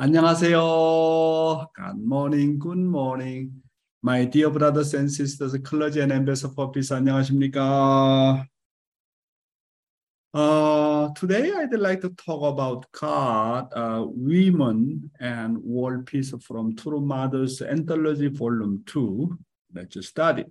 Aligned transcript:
안녕하세요. 0.00 1.68
Good 1.74 2.04
morning, 2.04 2.58
good 2.58 2.78
morning. 2.78 3.50
My 4.02 4.24
dear 4.24 4.50
brothers 4.50 4.94
and 4.94 5.10
sisters, 5.10 5.56
clergy 5.64 6.00
and 6.00 6.12
ambassador 6.12 6.52
for 6.52 6.70
peace, 6.70 6.92
안녕하십니까? 6.92 8.46
Uh, 10.34 11.08
today 11.14 11.50
I'd 11.50 11.72
like 11.72 12.02
to 12.02 12.10
talk 12.10 12.42
about 12.42 12.84
God, 12.92 13.72
uh, 13.72 14.04
Women 14.06 15.10
and 15.18 15.56
World 15.64 16.04
Peace 16.04 16.34
from 16.42 16.76
True 16.76 17.00
Mothers 17.00 17.62
Anthology 17.62 18.28
Volume 18.28 18.82
2. 18.84 19.38
Let's 19.74 20.06
study. 20.06 20.44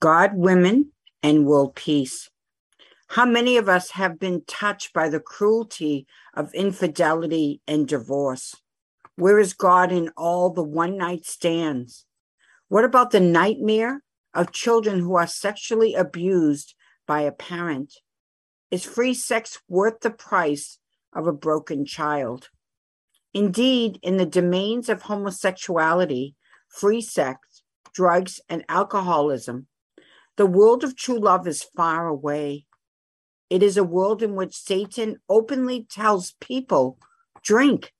God, 0.00 0.30
women, 0.34 0.92
and 1.24 1.44
world 1.44 1.74
peace. 1.74 2.30
how 3.13 3.27
many 3.27 3.57
of 3.57 3.69
us 3.69 3.91
have 3.91 4.17
been 4.17 4.41
touched 4.47 4.91
by 4.91 5.07
the 5.07 5.19
cruelty 5.19 6.07
of 6.33 6.51
infidelity 6.55 7.61
and 7.67 7.87
divorce? 7.87 8.55
Where 9.17 9.37
is 9.37 9.53
God 9.53 9.91
in 9.91 10.09
all 10.17 10.49
the 10.49 10.63
one 10.63 10.97
night 10.97 11.27
stands? 11.27 12.07
What 12.69 12.83
about 12.83 13.11
the 13.11 13.19
nightmare 13.19 14.01
of 14.33 14.51
children 14.51 14.97
who 14.99 15.13
are 15.13 15.27
sexually 15.27 15.93
abused 15.93 16.73
by 17.05 17.21
a 17.21 17.31
parent? 17.31 17.93
Is 18.71 18.83
free 18.83 19.13
sex 19.13 19.59
worth 19.69 19.99
the 19.99 20.09
price 20.09 20.79
of 21.15 21.27
a 21.27 21.31
broken 21.31 21.85
child? 21.85 22.49
Indeed, 23.31 23.99
in 24.01 24.17
the 24.17 24.25
domains 24.25 24.89
of 24.89 25.03
homosexuality, 25.03 26.33
free 26.67 27.01
sex, 27.01 27.61
drugs, 27.93 28.41
and 28.49 28.65
alcoholism, 28.67 29.67
the 30.35 30.47
world 30.47 30.83
of 30.83 30.95
true 30.95 31.19
love 31.19 31.47
is 31.47 31.61
far 31.61 32.07
away. 32.07 32.65
It 33.53 33.61
is 33.61 33.77
a 33.77 33.83
world 33.83 34.23
in 34.23 34.33
which 34.33 34.57
Satan 34.57 35.19
openly 35.29 35.85
tells 35.87 36.33
people 36.41 36.97
drink, 37.43 37.93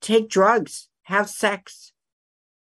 take 0.00 0.30
drugs, 0.30 0.88
have 1.02 1.28
sex. 1.28 1.92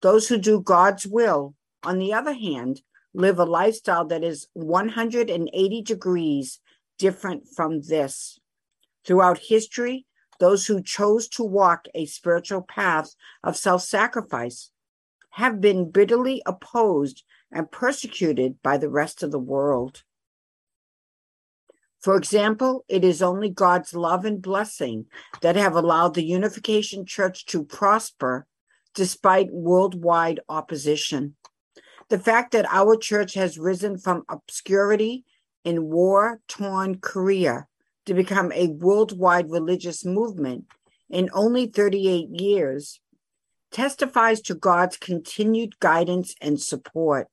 Those 0.00 0.28
who 0.28 0.38
do 0.38 0.58
God's 0.58 1.06
will, 1.06 1.54
on 1.82 1.98
the 1.98 2.14
other 2.14 2.32
hand, 2.32 2.80
live 3.12 3.38
a 3.38 3.44
lifestyle 3.44 4.06
that 4.06 4.24
is 4.24 4.48
180 4.54 5.82
degrees 5.82 6.60
different 6.96 7.42
from 7.54 7.82
this. 7.82 8.38
Throughout 9.04 9.40
history, 9.50 10.06
those 10.38 10.66
who 10.66 10.82
chose 10.82 11.28
to 11.36 11.44
walk 11.44 11.88
a 11.94 12.06
spiritual 12.06 12.62
path 12.62 13.14
of 13.44 13.54
self 13.54 13.82
sacrifice 13.82 14.70
have 15.32 15.60
been 15.60 15.90
bitterly 15.90 16.40
opposed 16.46 17.22
and 17.52 17.70
persecuted 17.70 18.62
by 18.62 18.78
the 18.78 18.88
rest 18.88 19.22
of 19.22 19.30
the 19.30 19.38
world. 19.38 20.04
For 22.00 22.16
example, 22.16 22.84
it 22.88 23.04
is 23.04 23.20
only 23.20 23.50
God's 23.50 23.94
love 23.94 24.24
and 24.24 24.40
blessing 24.40 25.06
that 25.42 25.56
have 25.56 25.74
allowed 25.74 26.14
the 26.14 26.24
Unification 26.24 27.04
Church 27.04 27.44
to 27.46 27.64
prosper 27.64 28.46
despite 28.94 29.52
worldwide 29.52 30.40
opposition. 30.48 31.36
The 32.08 32.18
fact 32.18 32.52
that 32.52 32.66
our 32.70 32.96
church 32.96 33.34
has 33.34 33.58
risen 33.58 33.98
from 33.98 34.24
obscurity 34.28 35.24
in 35.62 35.90
war 35.90 36.40
torn 36.48 36.98
Korea 36.98 37.66
to 38.06 38.14
become 38.14 38.50
a 38.52 38.68
worldwide 38.68 39.50
religious 39.50 40.04
movement 40.04 40.64
in 41.08 41.28
only 41.32 41.66
38 41.66 42.40
years 42.40 43.00
testifies 43.70 44.40
to 44.40 44.54
God's 44.54 44.96
continued 44.96 45.78
guidance 45.78 46.34
and 46.40 46.60
support. 46.60 47.28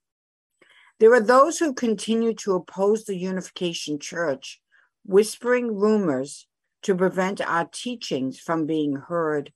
There 0.99 1.13
are 1.13 1.21
those 1.21 1.59
who 1.59 1.73
continue 1.73 2.33
to 2.35 2.55
oppose 2.55 3.03
the 3.03 3.15
Unification 3.15 3.99
Church, 3.99 4.59
whispering 5.05 5.75
rumors 5.75 6.47
to 6.81 6.95
prevent 6.95 7.39
our 7.39 7.65
teachings 7.65 8.39
from 8.39 8.65
being 8.65 8.95
heard. 8.95 9.53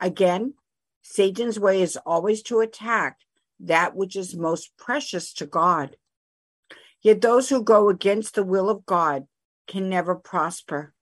Again, 0.00 0.54
Satan's 1.02 1.58
way 1.58 1.80
is 1.80 1.96
always 2.04 2.42
to 2.44 2.60
attack 2.60 3.18
that 3.60 3.96
which 3.96 4.16
is 4.16 4.36
most 4.36 4.76
precious 4.76 5.32
to 5.34 5.46
God. 5.46 5.96
Yet 7.02 7.22
those 7.22 7.48
who 7.48 7.62
go 7.62 7.88
against 7.88 8.34
the 8.34 8.44
will 8.44 8.68
of 8.68 8.84
God 8.84 9.26
can 9.66 9.88
never 9.88 10.14
prosper. 10.14 10.92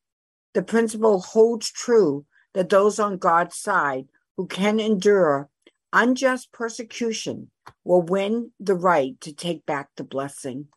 The 0.54 0.62
principle 0.62 1.20
holds 1.20 1.70
true 1.70 2.26
that 2.54 2.68
those 2.68 3.00
on 3.00 3.18
God's 3.18 3.56
side 3.56 4.06
who 4.36 4.46
can 4.46 4.78
endure 4.78 5.48
unjust 5.92 6.52
persecution 6.52 7.50
will 7.84 8.02
win 8.02 8.52
the 8.60 8.74
right 8.74 9.20
to 9.20 9.32
take 9.32 9.66
back 9.66 9.88
the 9.96 10.04
blessing. 10.04 10.68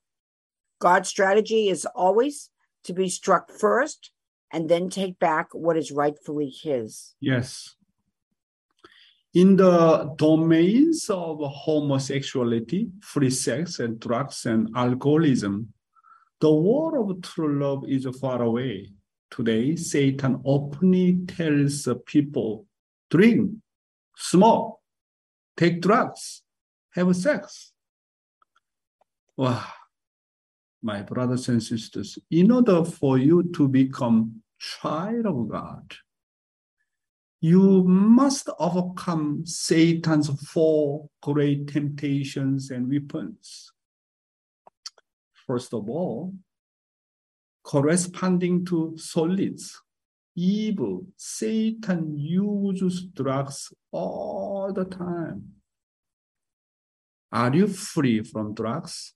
God's 0.80 1.10
strategy 1.10 1.70
is 1.70 1.86
always 1.86 2.50
to 2.86 2.94
be 2.94 3.10
struck 3.10 3.52
first 3.52 4.12
and 4.52 4.70
then 4.70 4.90
take 4.90 5.20
back 5.20 5.50
what 5.54 5.78
is 5.78 5.92
rightfully 5.92 6.50
his. 6.50 7.16
Yes. 7.20 7.76
In 9.34 9.56
the 9.56 10.14
domains 10.18 11.10
of 11.10 11.40
homosexuality, 11.40 12.90
free 13.02 13.30
sex, 13.30 13.80
and 13.80 13.98
drugs 13.98 14.46
and 14.46 14.70
alcoholism, 14.76 15.74
the 16.42 16.52
war 16.52 17.00
of 17.00 17.22
true 17.22 17.58
love 17.58 17.86
is 17.88 18.06
far 18.20 18.42
away. 18.42 18.92
Today, 19.30 19.78
Satan 19.78 20.42
openly 20.44 21.20
tells 21.28 21.88
people 22.06 22.66
drink, 23.10 23.52
smoke, 24.18 24.80
take 25.56 25.80
drugs, 25.80 26.42
have 26.94 27.16
sex. 27.16 27.72
Wow, 29.38 29.66
my 30.82 31.02
brothers 31.02 31.50
and 31.50 31.64
sisters, 31.64 32.20
in 32.30 32.52
order 32.52 32.84
for 32.84 33.18
you 33.18 33.44
to 33.56 33.68
become 33.68 34.44
child 34.60 35.26
of 35.26 35.50
God, 35.50 35.96
you 37.40 37.84
must 37.84 38.50
overcome 38.60 39.46
Satan's 39.46 40.30
four 40.52 41.10
great 41.24 41.68
temptations 41.68 42.70
and 42.70 42.88
weapons. 42.88 43.72
First 45.48 45.74
of 45.74 45.90
all, 45.90 46.36
corresponding 47.64 48.64
to 48.66 48.96
solids, 48.98 49.82
evil, 50.36 51.06
Satan 51.18 52.16
uses 52.16 53.06
drugs 53.06 53.74
all 53.92 54.72
the 54.72 54.86
time. 54.86 55.61
Are 57.32 57.54
you 57.56 57.68
free 57.68 58.24
from 58.24 58.54
drugs? 58.54 59.14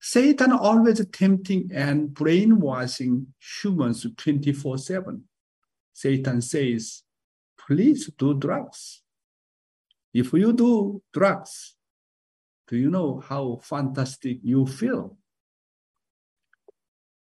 Satan 0.00 0.52
always 0.52 1.04
tempting 1.06 1.70
and 1.72 2.12
brainwashing 2.12 3.26
humans 3.60 4.06
24 4.16 4.78
7. 4.78 5.24
Satan 5.92 6.40
says, 6.40 7.02
please 7.58 8.10
do 8.16 8.34
drugs. 8.34 9.02
If 10.14 10.32
you 10.32 10.52
do 10.52 11.02
drugs, 11.12 11.74
do 12.68 12.76
you 12.76 12.90
know 12.90 13.20
how 13.20 13.60
fantastic 13.62 14.38
you 14.42 14.66
feel? 14.66 15.18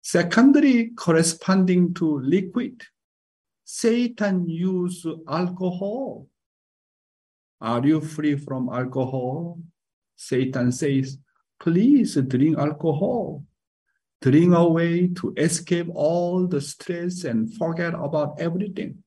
Secondly, 0.01 0.91
corresponding 0.97 1.95
to 1.95 2.19
liquid, 2.19 2.83
Satan 3.65 4.49
use 4.49 5.07
alcohol. 5.29 6.27
Are 7.63 7.87
you 7.87 8.01
free 8.01 8.35
from 8.37 8.69
alcohol? 8.71 9.61
Satan 10.17 10.73
says, 10.73 11.17
please 11.61 12.17
drink 12.17 12.59
alcohol. 12.59 13.45
Drink 14.21 14.53
away 14.55 15.09
to 15.09 15.33
escape 15.37 15.87
all 15.95 16.49
the 16.49 16.61
stress 16.61 17.23
and 17.23 17.55
forget 17.55 17.95
about 17.95 18.41
everything. 18.41 19.03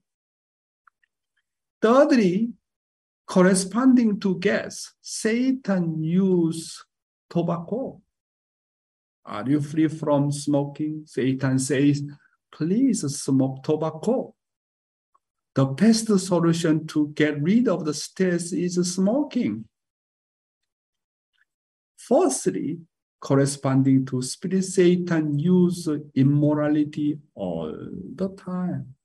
Thirdly, 1.82 2.54
corresponding 3.28 4.20
to 4.22 4.40
gas, 4.40 4.94
Satan 5.02 6.02
use 6.02 6.84
tobacco. 7.30 8.02
Are 9.26 9.50
you 9.50 9.60
free 9.60 9.88
from 9.88 10.32
smoking? 10.32 11.04
Satan 11.06 11.60
says, 11.60 12.04
please 12.52 13.02
smoke 13.02 13.64
tobacco. 13.64 14.35
The 15.56 15.66
best 15.66 16.08
solution 16.20 16.86
to 16.88 17.14
get 17.16 17.42
rid 17.42 17.70
of 17.70 17.86
the 17.86 17.94
stress 17.94 18.52
is 18.52 18.76
smoking. 18.94 19.66
Fourthly, 21.98 22.80
corresponding 23.22 24.06
to 24.08 24.22
spirit, 24.22 24.66
Satan 24.66 25.40
use 25.40 25.88
immorality 26.14 27.20
all 27.34 27.74
the 28.16 28.30
time. 28.36 28.96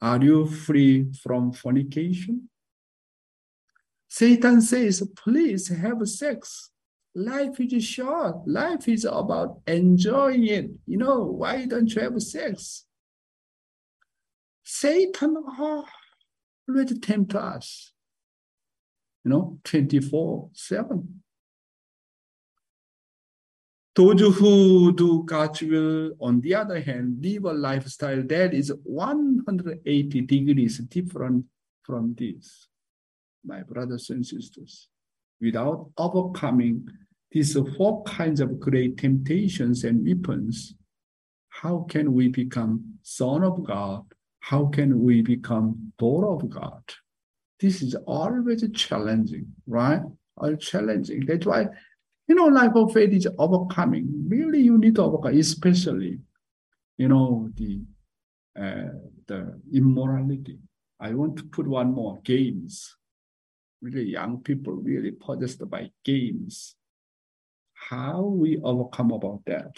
Are 0.00 0.22
you 0.22 0.46
free 0.46 1.12
from 1.22 1.52
fornication? 1.52 2.48
Satan 4.08 4.62
says, 4.62 5.02
please 5.16 5.68
have 5.68 6.08
sex. 6.08 6.70
Life 7.14 7.60
is 7.60 7.84
short. 7.84 8.46
Life 8.46 8.88
is 8.88 9.04
about 9.04 9.60
enjoying 9.66 10.46
it. 10.46 10.70
You 10.86 10.98
know, 10.98 11.24
why 11.24 11.66
don't 11.66 11.92
you 11.92 12.00
have 12.00 12.22
sex? 12.22 12.86
Satan 14.72 15.36
always 15.58 16.98
tempt 17.00 17.34
us, 17.34 17.92
you 19.24 19.30
know, 19.32 19.58
24 19.64 20.50
7. 20.52 21.22
Those 23.96 24.20
who 24.38 24.94
do 24.94 25.24
God's 25.24 25.62
will, 25.62 26.12
on 26.20 26.40
the 26.40 26.54
other 26.54 26.80
hand, 26.80 27.18
live 27.20 27.46
a 27.46 27.52
lifestyle 27.52 28.22
that 28.22 28.54
is 28.54 28.72
180 28.84 30.20
degrees 30.20 30.78
different 30.78 31.46
from 31.82 32.14
this. 32.16 32.68
My 33.44 33.64
brothers 33.64 34.08
and 34.10 34.24
sisters, 34.24 34.86
without 35.40 35.90
overcoming 35.98 36.86
these 37.32 37.58
four 37.76 38.04
kinds 38.04 38.40
of 38.40 38.60
great 38.60 38.98
temptations 38.98 39.82
and 39.82 40.06
weapons, 40.06 40.74
how 41.48 41.86
can 41.88 42.14
we 42.14 42.28
become 42.28 42.98
son 43.02 43.42
of 43.42 43.64
God? 43.64 44.04
How 44.40 44.66
can 44.66 45.04
we 45.04 45.22
become 45.22 45.92
daughter 45.98 46.28
of 46.28 46.50
God? 46.50 46.82
This 47.60 47.82
is 47.82 47.94
always 48.06 48.64
challenging, 48.74 49.46
right? 49.66 50.02
All 50.36 50.56
challenging. 50.56 51.26
That's 51.26 51.46
why, 51.46 51.66
you 52.26 52.34
know, 52.34 52.46
life 52.46 52.72
of 52.74 52.92
faith 52.92 53.12
is 53.12 53.28
overcoming. 53.38 54.24
Really, 54.28 54.60
you 54.60 54.78
need 54.78 54.96
to 54.96 55.02
overcome, 55.02 55.38
especially, 55.38 56.18
you 56.96 57.08
know, 57.08 57.50
the 57.54 57.82
uh, 58.58 58.92
the 59.26 59.60
immorality. 59.72 60.58
I 60.98 61.14
want 61.14 61.36
to 61.36 61.44
put 61.44 61.68
one 61.68 61.92
more 61.92 62.20
games. 62.24 62.96
Really, 63.82 64.04
young 64.04 64.42
people 64.42 64.74
really 64.74 65.12
possessed 65.12 65.68
by 65.70 65.90
games. 66.04 66.74
How 67.74 68.22
we 68.22 68.58
overcome 68.62 69.12
about 69.12 69.42
that? 69.46 69.76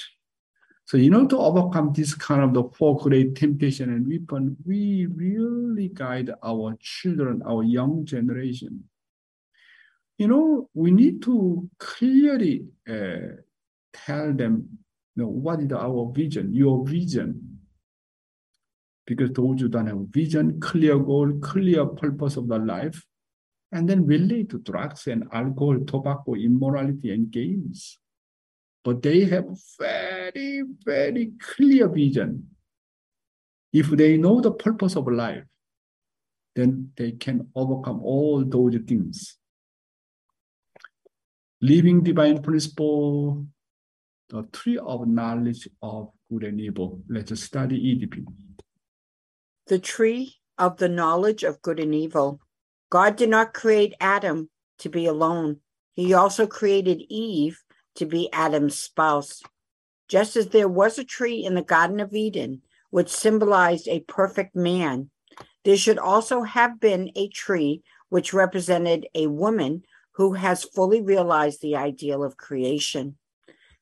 So 0.92 0.98
in 0.98 1.14
order 1.14 1.28
to 1.28 1.38
overcome 1.38 1.94
this 1.94 2.14
kind 2.14 2.42
of 2.42 2.52
the 2.52 2.64
four 2.76 2.98
great 2.98 3.34
temptation 3.34 3.88
and 3.88 4.06
weapon, 4.06 4.58
we 4.66 5.06
really 5.06 5.88
guide 5.88 6.30
our 6.44 6.76
children, 6.80 7.40
our 7.46 7.62
young 7.62 8.04
generation. 8.04 8.84
You 10.18 10.28
know, 10.28 10.68
we 10.74 10.90
need 10.90 11.22
to 11.22 11.66
clearly 11.78 12.66
uh, 12.86 13.40
tell 13.94 14.34
them, 14.34 14.68
you 15.16 15.22
know, 15.22 15.30
what 15.30 15.60
is 15.60 15.72
our 15.72 16.12
vision, 16.14 16.54
your 16.54 16.84
vision. 16.86 17.60
Because 19.06 19.30
those 19.30 19.62
who 19.62 19.68
don't 19.68 19.86
have 19.86 20.08
vision, 20.10 20.60
clear 20.60 20.98
goal, 20.98 21.32
clear 21.40 21.86
purpose 21.86 22.36
of 22.36 22.48
their 22.48 22.58
life, 22.58 23.02
and 23.72 23.88
then 23.88 24.04
relate 24.04 24.50
to 24.50 24.58
drugs 24.58 25.06
and 25.06 25.24
alcohol, 25.32 25.78
tobacco, 25.86 26.34
immorality, 26.34 27.14
and 27.14 27.30
games 27.30 27.98
but 28.84 29.02
they 29.02 29.24
have 29.24 29.46
very, 29.78 30.11
very 30.84 31.32
clear 31.38 31.88
vision. 31.88 32.48
If 33.72 33.88
they 33.90 34.16
know 34.16 34.40
the 34.40 34.52
purpose 34.52 34.96
of 34.96 35.08
life, 35.08 35.44
then 36.54 36.92
they 36.96 37.12
can 37.12 37.48
overcome 37.54 38.02
all 38.02 38.44
those 38.44 38.76
things. 38.86 39.38
Living 41.60 42.02
divine 42.02 42.42
principle, 42.42 43.46
the 44.28 44.42
tree 44.52 44.78
of 44.78 45.06
knowledge 45.06 45.68
of 45.80 46.10
good 46.30 46.44
and 46.44 46.60
evil. 46.60 47.02
Let's 47.08 47.40
study 47.40 47.96
EDP. 47.96 48.26
The 49.68 49.78
tree 49.78 50.36
of 50.58 50.76
the 50.76 50.88
knowledge 50.88 51.44
of 51.44 51.62
good 51.62 51.80
and 51.80 51.94
evil. 51.94 52.40
God 52.90 53.16
did 53.16 53.30
not 53.30 53.54
create 53.54 53.94
Adam 54.00 54.50
to 54.80 54.88
be 54.88 55.06
alone. 55.06 55.60
He 55.92 56.12
also 56.12 56.46
created 56.46 57.02
Eve 57.08 57.62
to 57.96 58.06
be 58.06 58.30
Adam's 58.32 58.78
spouse. 58.78 59.42
Just 60.12 60.36
as 60.36 60.48
there 60.48 60.68
was 60.68 60.98
a 60.98 61.04
tree 61.04 61.42
in 61.42 61.54
the 61.54 61.62
Garden 61.62 61.98
of 61.98 62.12
Eden 62.12 62.60
which 62.90 63.08
symbolized 63.08 63.88
a 63.88 64.00
perfect 64.00 64.54
man, 64.54 65.08
there 65.64 65.78
should 65.78 65.96
also 65.96 66.42
have 66.42 66.78
been 66.78 67.10
a 67.16 67.28
tree 67.28 67.82
which 68.10 68.34
represented 68.34 69.06
a 69.14 69.28
woman 69.28 69.84
who 70.16 70.34
has 70.34 70.64
fully 70.64 71.00
realized 71.00 71.62
the 71.62 71.76
ideal 71.76 72.22
of 72.22 72.36
creation. 72.36 73.16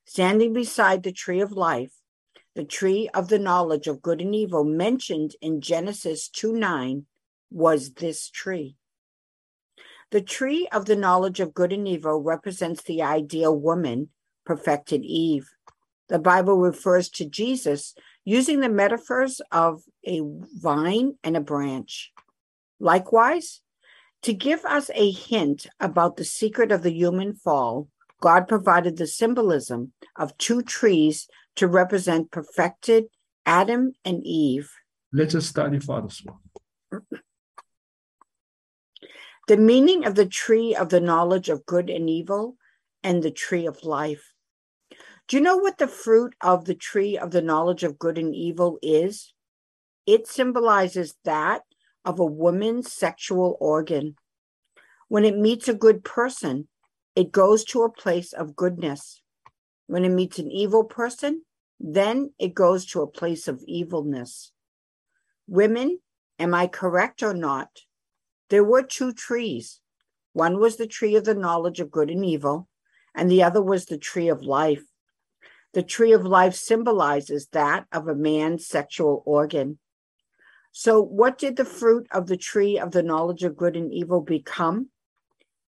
Standing 0.05 0.53
beside 0.53 1.03
the 1.03 1.11
tree 1.11 1.41
of 1.41 1.51
life, 1.51 1.91
the 2.55 2.63
tree 2.63 3.09
of 3.13 3.27
the 3.27 3.37
knowledge 3.37 3.87
of 3.87 4.01
good 4.01 4.21
and 4.21 4.33
evil 4.33 4.63
mentioned 4.63 5.35
in 5.41 5.59
Genesis 5.59 6.29
2 6.29 6.53
9 6.53 7.07
was 7.49 7.95
this 7.95 8.29
tree. 8.29 8.77
The 10.11 10.21
tree 10.21 10.69
of 10.71 10.85
the 10.85 10.95
knowledge 10.95 11.41
of 11.41 11.53
good 11.53 11.73
and 11.73 11.85
evil 11.85 12.21
represents 12.21 12.83
the 12.83 13.01
ideal 13.03 13.53
woman, 13.53 14.11
perfected 14.45 15.03
Eve. 15.03 15.49
The 16.11 16.19
Bible 16.19 16.57
refers 16.57 17.07
to 17.11 17.25
Jesus 17.25 17.95
using 18.25 18.59
the 18.59 18.67
metaphors 18.67 19.39
of 19.49 19.81
a 20.05 20.19
vine 20.59 21.13
and 21.23 21.37
a 21.37 21.39
branch. 21.39 22.11
Likewise, 22.81 23.61
to 24.23 24.33
give 24.33 24.65
us 24.65 24.91
a 24.93 25.09
hint 25.09 25.67
about 25.79 26.17
the 26.17 26.25
secret 26.25 26.69
of 26.69 26.83
the 26.83 26.91
human 26.91 27.33
fall, 27.33 27.87
God 28.19 28.49
provided 28.49 28.97
the 28.97 29.07
symbolism 29.07 29.93
of 30.17 30.37
two 30.37 30.61
trees 30.61 31.29
to 31.55 31.65
represent 31.65 32.29
perfected 32.29 33.05
Adam 33.45 33.93
and 34.03 34.21
Eve. 34.25 34.69
Let 35.13 35.33
us 35.33 35.45
study 35.45 35.79
Father's 35.79 36.21
one. 36.25 37.03
The 39.47 39.55
meaning 39.55 40.05
of 40.05 40.15
the 40.15 40.25
tree 40.25 40.75
of 40.75 40.89
the 40.89 40.99
knowledge 40.99 41.47
of 41.47 41.65
good 41.65 41.89
and 41.89 42.09
evil 42.09 42.57
and 43.01 43.23
the 43.23 43.31
tree 43.31 43.65
of 43.65 43.85
life. 43.85 44.30
Do 45.31 45.37
you 45.37 45.43
know 45.43 45.55
what 45.55 45.77
the 45.77 45.87
fruit 45.87 46.35
of 46.41 46.65
the 46.65 46.75
tree 46.75 47.17
of 47.17 47.31
the 47.31 47.41
knowledge 47.41 47.85
of 47.85 47.97
good 47.97 48.17
and 48.17 48.35
evil 48.35 48.77
is? 48.81 49.33
It 50.05 50.27
symbolizes 50.27 51.15
that 51.23 51.61
of 52.03 52.19
a 52.19 52.25
woman's 52.25 52.91
sexual 52.91 53.55
organ. 53.61 54.17
When 55.07 55.23
it 55.23 55.37
meets 55.37 55.69
a 55.69 55.73
good 55.73 56.03
person, 56.03 56.67
it 57.15 57.31
goes 57.31 57.63
to 57.67 57.83
a 57.83 57.89
place 57.89 58.33
of 58.33 58.57
goodness. 58.57 59.21
When 59.87 60.03
it 60.03 60.09
meets 60.09 60.37
an 60.37 60.51
evil 60.51 60.83
person, 60.83 61.43
then 61.79 62.33
it 62.37 62.53
goes 62.53 62.85
to 62.87 63.01
a 63.01 63.07
place 63.07 63.47
of 63.47 63.63
evilness. 63.65 64.51
Women, 65.47 65.99
am 66.39 66.53
I 66.53 66.67
correct 66.67 67.23
or 67.23 67.33
not? 67.33 67.69
There 68.49 68.65
were 68.65 68.83
two 68.83 69.13
trees. 69.13 69.79
One 70.33 70.59
was 70.59 70.75
the 70.75 70.87
tree 70.87 71.15
of 71.15 71.23
the 71.23 71.35
knowledge 71.35 71.79
of 71.79 71.89
good 71.89 72.09
and 72.09 72.25
evil, 72.25 72.67
and 73.15 73.31
the 73.31 73.43
other 73.43 73.61
was 73.61 73.85
the 73.85 73.97
tree 73.97 74.27
of 74.27 74.43
life. 74.43 74.83
The 75.73 75.83
tree 75.83 76.11
of 76.11 76.25
life 76.25 76.55
symbolizes 76.55 77.47
that 77.53 77.85
of 77.91 78.07
a 78.07 78.15
man's 78.15 78.67
sexual 78.67 79.23
organ. 79.25 79.79
So, 80.71 81.01
what 81.01 81.37
did 81.37 81.55
the 81.55 81.65
fruit 81.65 82.07
of 82.11 82.27
the 82.27 82.37
tree 82.37 82.79
of 82.79 82.91
the 82.91 83.03
knowledge 83.03 83.43
of 83.43 83.57
good 83.57 83.75
and 83.75 83.91
evil 83.91 84.21
become? 84.21 84.89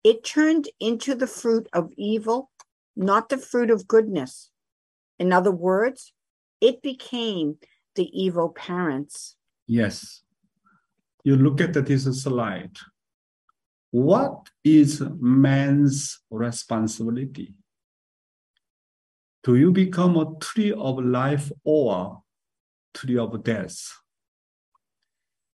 It 0.03 0.23
turned 0.23 0.69
into 0.79 1.15
the 1.15 1.27
fruit 1.27 1.67
of 1.73 1.91
evil, 1.97 2.49
not 2.95 3.29
the 3.29 3.37
fruit 3.37 3.69
of 3.69 3.87
goodness. 3.87 4.49
In 5.19 5.33
other 5.33 5.51
words, 5.51 6.13
it 6.61 6.81
became 6.81 7.57
the 7.95 8.09
evil 8.13 8.49
parents. 8.49 9.35
Yes 9.67 10.21
you 11.27 11.35
look 11.35 11.59
at 11.59 11.73
this 11.73 12.05
slide, 12.23 12.77
what 13.91 14.49
is 14.63 15.03
man's 15.19 16.21
responsibility? 16.29 17.53
Do 19.47 19.55
you 19.55 19.71
become 19.71 20.17
a 20.17 20.37
tree 20.41 20.73
of 20.73 20.99
life 20.99 21.49
or 21.63 22.21
tree 22.93 23.17
of 23.17 23.45
death? 23.45 23.77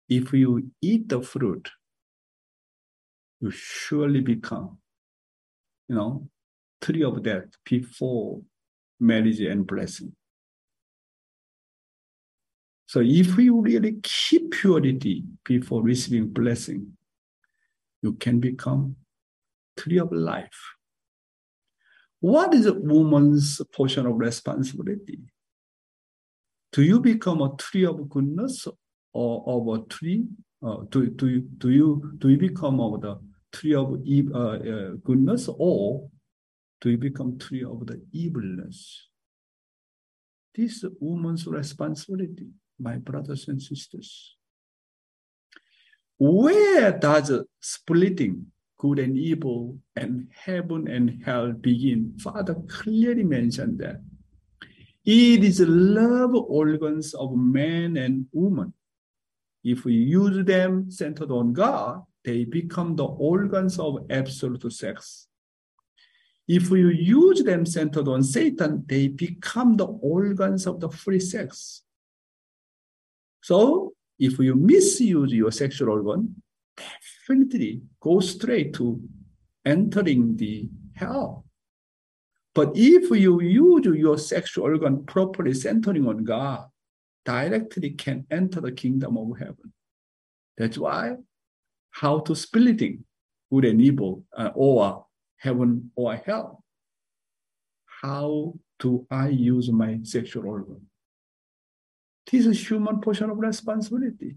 If 0.07 0.31
you 0.31 0.71
eat 0.81 1.09
the 1.09 1.21
fruit, 1.21 1.69
you 3.41 3.51
surely 3.51 4.21
become, 4.21 4.77
you 5.89 5.95
know, 5.95 6.29
tree 6.79 7.03
of 7.03 7.21
death 7.21 7.49
before 7.65 8.39
marriage 9.01 9.41
and 9.41 9.67
blessing. 9.67 10.15
So 12.85 13.01
if 13.01 13.37
you 13.37 13.59
really 13.59 13.97
keep 14.01 14.51
purity 14.51 15.25
before 15.43 15.83
receiving 15.83 16.29
blessing, 16.29 16.95
you 18.01 18.13
can 18.13 18.39
become 18.39 18.95
tree 19.75 19.99
of 19.99 20.13
life. 20.13 20.77
What 22.21 22.53
is 22.53 22.65
a 22.65 22.73
woman's 22.73 23.61
portion 23.73 24.05
of 24.05 24.17
responsibility? 24.17 25.19
Do 26.71 26.83
you 26.83 27.01
become 27.01 27.41
a 27.41 27.55
tree 27.57 27.85
of 27.85 28.09
goodness 28.09 28.67
or 29.11 29.43
of 29.45 29.67
a 29.67 29.85
tree? 29.87 30.27
Uh, 30.63 30.77
do, 30.89 31.09
do, 31.09 31.27
you, 31.27 31.41
do, 31.57 31.69
you, 31.69 32.13
do 32.19 32.29
you 32.29 32.37
become 32.37 32.79
of 32.79 33.01
the 33.01 33.19
tree 33.51 33.75
of 33.75 33.99
uh, 34.33 34.39
uh, 34.39 34.91
goodness 35.03 35.49
or 35.51 36.09
do 36.79 36.91
you 36.91 36.97
become 36.97 37.37
tree 37.37 37.63
of 37.63 37.85
the 37.85 38.01
evilness? 38.13 39.09
This 40.55 40.83
is 40.83 40.91
woman's 40.99 41.45
responsibility 41.45 42.47
my 42.81 42.97
brothers 42.97 43.47
and 43.47 43.61
sisters. 43.61 44.35
Where 46.17 46.91
does 46.91 47.31
splitting 47.59 48.47
good 48.81 48.97
and 48.97 49.15
evil 49.15 49.77
and 49.95 50.27
heaven 50.33 50.87
and 50.87 51.21
hell 51.23 51.51
begin? 51.51 52.17
Father 52.17 52.55
clearly 52.67 53.23
mentioned 53.23 53.77
that. 53.77 54.01
It 55.05 55.43
is 55.43 55.59
love 55.61 56.33
organs 56.33 57.13
of 57.13 57.35
man 57.35 57.97
and 57.97 58.25
woman. 58.31 58.73
If 59.63 59.85
we 59.85 59.93
use 59.93 60.43
them 60.45 60.89
centered 60.89 61.29
on 61.29 61.53
God, 61.53 62.01
they 62.25 62.45
become 62.45 62.95
the 62.95 63.05
organs 63.05 63.77
of 63.77 64.05
absolute 64.09 64.73
sex. 64.73 65.27
If 66.47 66.71
you 66.71 66.89
use 66.89 67.43
them 67.43 67.65
centered 67.65 68.07
on 68.07 68.23
Satan, 68.23 68.83
they 68.87 69.07
become 69.07 69.77
the 69.77 69.85
organs 69.85 70.65
of 70.65 70.79
the 70.79 70.89
free 70.89 71.19
sex. 71.19 71.83
So 73.41 73.93
if 74.17 74.39
you 74.39 74.55
misuse 74.55 75.31
your 75.33 75.51
sexual 75.51 75.89
organ, 75.89 76.41
go 78.01 78.19
straight 78.19 78.73
to 78.75 79.01
entering 79.65 80.35
the 80.37 80.69
hell. 80.93 81.45
But 82.53 82.71
if 82.75 83.09
you 83.11 83.41
use 83.41 83.85
your 83.85 84.17
sexual 84.17 84.65
organ 84.65 85.05
properly 85.05 85.53
centering 85.53 86.07
on 86.07 86.23
God, 86.23 86.67
directly 87.25 87.91
can 87.91 88.25
enter 88.29 88.59
the 88.59 88.71
kingdom 88.71 89.17
of 89.17 89.37
heaven. 89.37 89.73
That's 90.57 90.77
why 90.77 91.15
how 91.91 92.19
to 92.21 92.35
splitting 92.35 93.03
good 93.51 93.65
and 93.65 93.81
evil 93.81 94.23
uh, 94.35 94.51
or 94.55 95.05
heaven 95.37 95.91
or 95.95 96.15
hell. 96.15 96.63
How 97.85 98.53
do 98.79 99.05
I 99.11 99.29
use 99.29 99.69
my 99.71 99.99
sexual 100.03 100.47
organ? 100.47 100.87
This 102.31 102.45
is 102.45 102.69
human 102.69 103.01
portion 103.01 103.29
of 103.29 103.37
responsibility. 103.37 104.35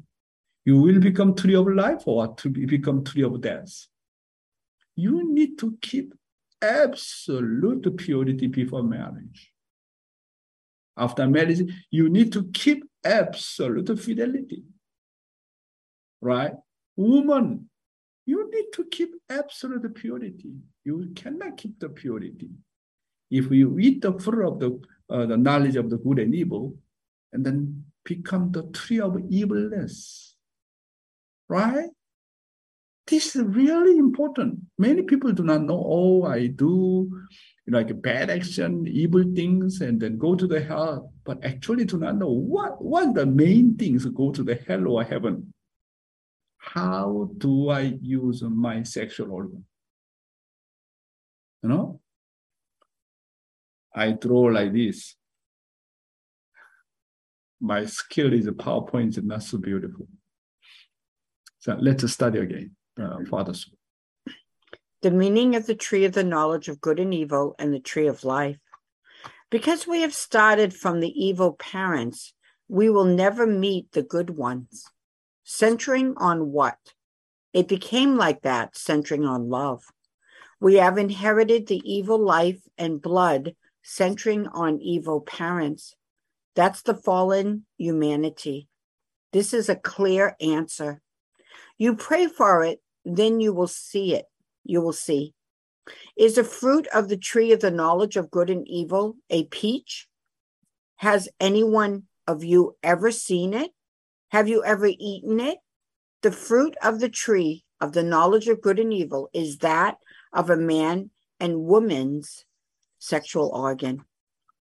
You 0.65 0.81
will 0.81 1.01
become 1.01 1.35
tree 1.35 1.55
of 1.55 1.67
life 1.69 2.03
or 2.07 2.35
to 2.35 2.49
become 2.49 3.05
tree 3.05 3.23
of 3.23 3.41
death. 3.41 3.87
You 4.97 5.33
need 5.33 5.59
to 5.59 5.77
keep 5.83 6.15
absolute 6.63 7.97
purity 7.97 8.47
before 8.47 8.83
marriage. 8.83 9.53
After 10.97 11.27
marriage, 11.27 11.63
you 11.91 12.09
need 12.09 12.33
to 12.33 12.45
keep 12.53 12.85
absolute 13.05 13.99
fidelity. 13.99 14.65
Right? 16.21 16.53
Woman, 16.97 17.69
you 18.25 18.51
need 18.51 18.67
to 18.75 18.85
keep 18.85 19.15
absolute 19.29 19.95
purity. 19.95 20.55
You 20.85 21.11
cannot 21.15 21.57
keep 21.57 21.79
the 21.79 21.91
purity. 21.91 22.51
If 23.31 23.51
you 23.51 23.79
eat 23.79 24.01
the 24.01 24.19
fruit 24.19 24.47
of 24.47 24.61
the, 24.61 24.81
uh, 25.11 25.27
the 25.27 25.37
knowledge 25.37 25.77
of 25.77 25.91
the 25.91 25.99
good 25.99 26.21
and 26.21 26.35
evil, 26.35 26.77
and 27.33 27.45
then 27.45 27.85
become 28.05 28.53
the 28.53 28.63
tree 28.71 29.01
of 29.01 29.19
evilness. 29.29 30.34
Right? 31.49 31.91
This 33.07 33.37
is 33.37 33.43
really 33.43 33.99
important. 33.99 34.61
Many 34.79 35.03
people 35.03 35.33
do 35.33 35.43
not 35.43 35.63
know, 35.63 35.83
oh, 35.87 36.25
I 36.25 36.47
do 36.47 37.11
like 37.67 38.01
bad 38.01 38.31
action, 38.31 38.87
evil 38.89 39.25
things, 39.35 39.83
and 39.83 40.01
then 40.01 40.17
go 40.17 40.35
to 40.35 40.47
the 40.47 40.61
hell, 40.61 41.13
but 41.25 41.45
actually 41.45 41.85
do 41.85 41.99
not 41.99 42.17
know 42.17 42.31
what, 42.31 42.83
what 42.83 43.15
the 43.15 43.27
main 43.27 43.77
things 43.77 44.07
go 44.07 44.33
to 44.33 44.43
the 44.43 44.55
hell 44.67 44.89
or 44.89 45.05
heaven. 45.05 45.53
How 46.57 47.31
do 47.37 47.69
I 47.69 47.99
use 48.01 48.43
my 48.43 48.83
sexual 48.83 49.33
organ? 49.33 49.67
You 51.63 51.69
know? 51.69 52.01
I 53.95 54.13
draw 54.13 54.45
like 54.45 54.73
this 54.73 55.15
my 57.65 57.87
skill 57.87 58.33
is 58.33 58.47
PowerPoint 58.47 59.17
is 59.17 59.25
not 59.25 59.43
so 59.43 59.57
beautiful. 59.57 60.07
So 61.65 61.79
let's 61.81 62.13
study 62.13 62.41
again, 62.41 62.73
uh, 63.01 63.25
Father's. 63.25 63.71
The 65.01 65.11
meaning 65.11 65.57
of 65.57 65.65
the 65.65 65.75
tree 65.75 66.05
of 66.05 66.13
the 66.13 66.23
knowledge 66.23 66.69
of 66.69 66.79
good 66.79 67.01
and 67.01 67.15
evil 67.15 67.55
and 67.59 67.73
the 67.73 67.81
tree 67.81 68.07
of 68.07 68.23
life. 68.23 68.59
Because 69.49 69.87
we 69.87 70.03
have 70.03 70.13
started 70.13 70.75
from 70.75 71.01
the 71.01 71.09
evil 71.09 71.55
parents, 71.55 72.35
we 72.69 72.91
will 72.91 73.07
never 73.07 73.47
meet 73.47 73.93
the 73.93 74.03
good 74.03 74.37
ones. 74.37 74.91
Centering 75.43 76.13
on 76.19 76.53
what? 76.53 76.77
It 77.55 77.67
became 77.67 78.19
like 78.19 78.43
that, 78.43 78.77
centering 78.77 79.25
on 79.25 79.49
love. 79.49 79.85
We 80.61 80.75
have 80.75 80.99
inherited 80.99 81.67
the 81.67 81.81
evil 81.83 82.19
life 82.19 82.61
and 82.77 83.01
blood, 83.01 83.55
centering 83.83 84.49
on 84.49 84.83
evil 84.83 85.23
parents. 85.23 85.95
That's 86.55 86.83
the 86.83 86.95
fallen 86.95 87.65
humanity. 87.79 88.69
This 89.33 89.55
is 89.55 89.71
a 89.71 89.77
clear 89.77 90.37
answer. 90.43 91.01
You 91.79 91.97
pray 91.97 92.27
for 92.27 92.65
it, 92.65 92.81
then 93.05 93.41
you 93.41 93.53
will 93.53 93.69
see 93.69 94.15
it. 94.15 94.27
You 94.65 94.81
will 94.81 94.93
see. 94.93 95.35
Is 96.17 96.37
the 96.37 96.45
fruit 96.45 96.87
of 96.95 97.09
the 97.09 97.17
tree 97.17 97.53
of 97.53 97.61
the 97.61 97.71
knowledge 97.71 98.17
of 98.17 98.31
good 98.31 98.51
and 98.51 98.67
evil 98.67 99.17
a 99.29 99.45
peach? 99.45 100.09
Has 100.97 101.29
anyone 101.41 102.05
of 102.27 102.45
you 102.45 102.77
ever 102.83 103.11
seen 103.11 103.53
it? 103.53 103.71
Have 104.31 104.49
you 104.49 104.65
ever 104.65 104.87
eaten 104.87 105.41
it? 105.41 105.59
The 106.23 106.33
fruit 106.33 106.75
of 106.83 107.01
the 107.01 107.11
tree 107.11 107.65
of 107.81 107.93
the 107.93 108.03
knowledge 108.03 108.49
of 108.49 108.63
good 108.63 108.79
and 108.79 108.93
evil 108.93 109.29
is 109.35 109.59
that 109.59 109.99
of 110.33 110.49
a 110.49 110.57
man 110.57 111.11
and 111.39 111.65
woman's 111.65 112.45
sexual 112.99 113.51
organ. 113.53 114.05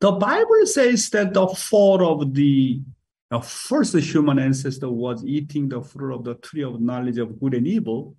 The 0.01 0.13
Bible 0.13 0.67
says 0.67 1.09
that 1.11 1.33
the 1.33 1.47
fall 1.49 2.07
of 2.07 2.35
the 2.35 2.83
uh, 3.31 3.41
first 3.41 3.95
human 3.97 4.39
ancestor 4.39 4.91
was 4.91 5.25
eating 5.25 5.69
the 5.69 5.83
fruit 5.83 6.15
of 6.15 6.25
the 6.25 6.35
tree 6.37 6.63
of 6.63 6.81
knowledge 6.81 7.19
of 7.19 7.41
good 7.41 7.55
and 7.55 7.67
evil, 7.67 8.17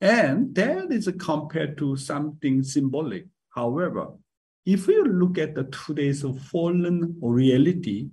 and 0.00 0.54
that 0.54 0.92
is 0.92 1.10
compared 1.18 1.76
to 1.78 1.96
something 1.96 2.62
symbolic. 2.62 3.26
However, 3.50 4.08
if 4.66 4.86
we 4.86 5.00
look 5.02 5.38
at 5.38 5.54
the 5.54 5.64
today's 5.64 6.24
fallen 6.50 7.16
reality, 7.20 8.08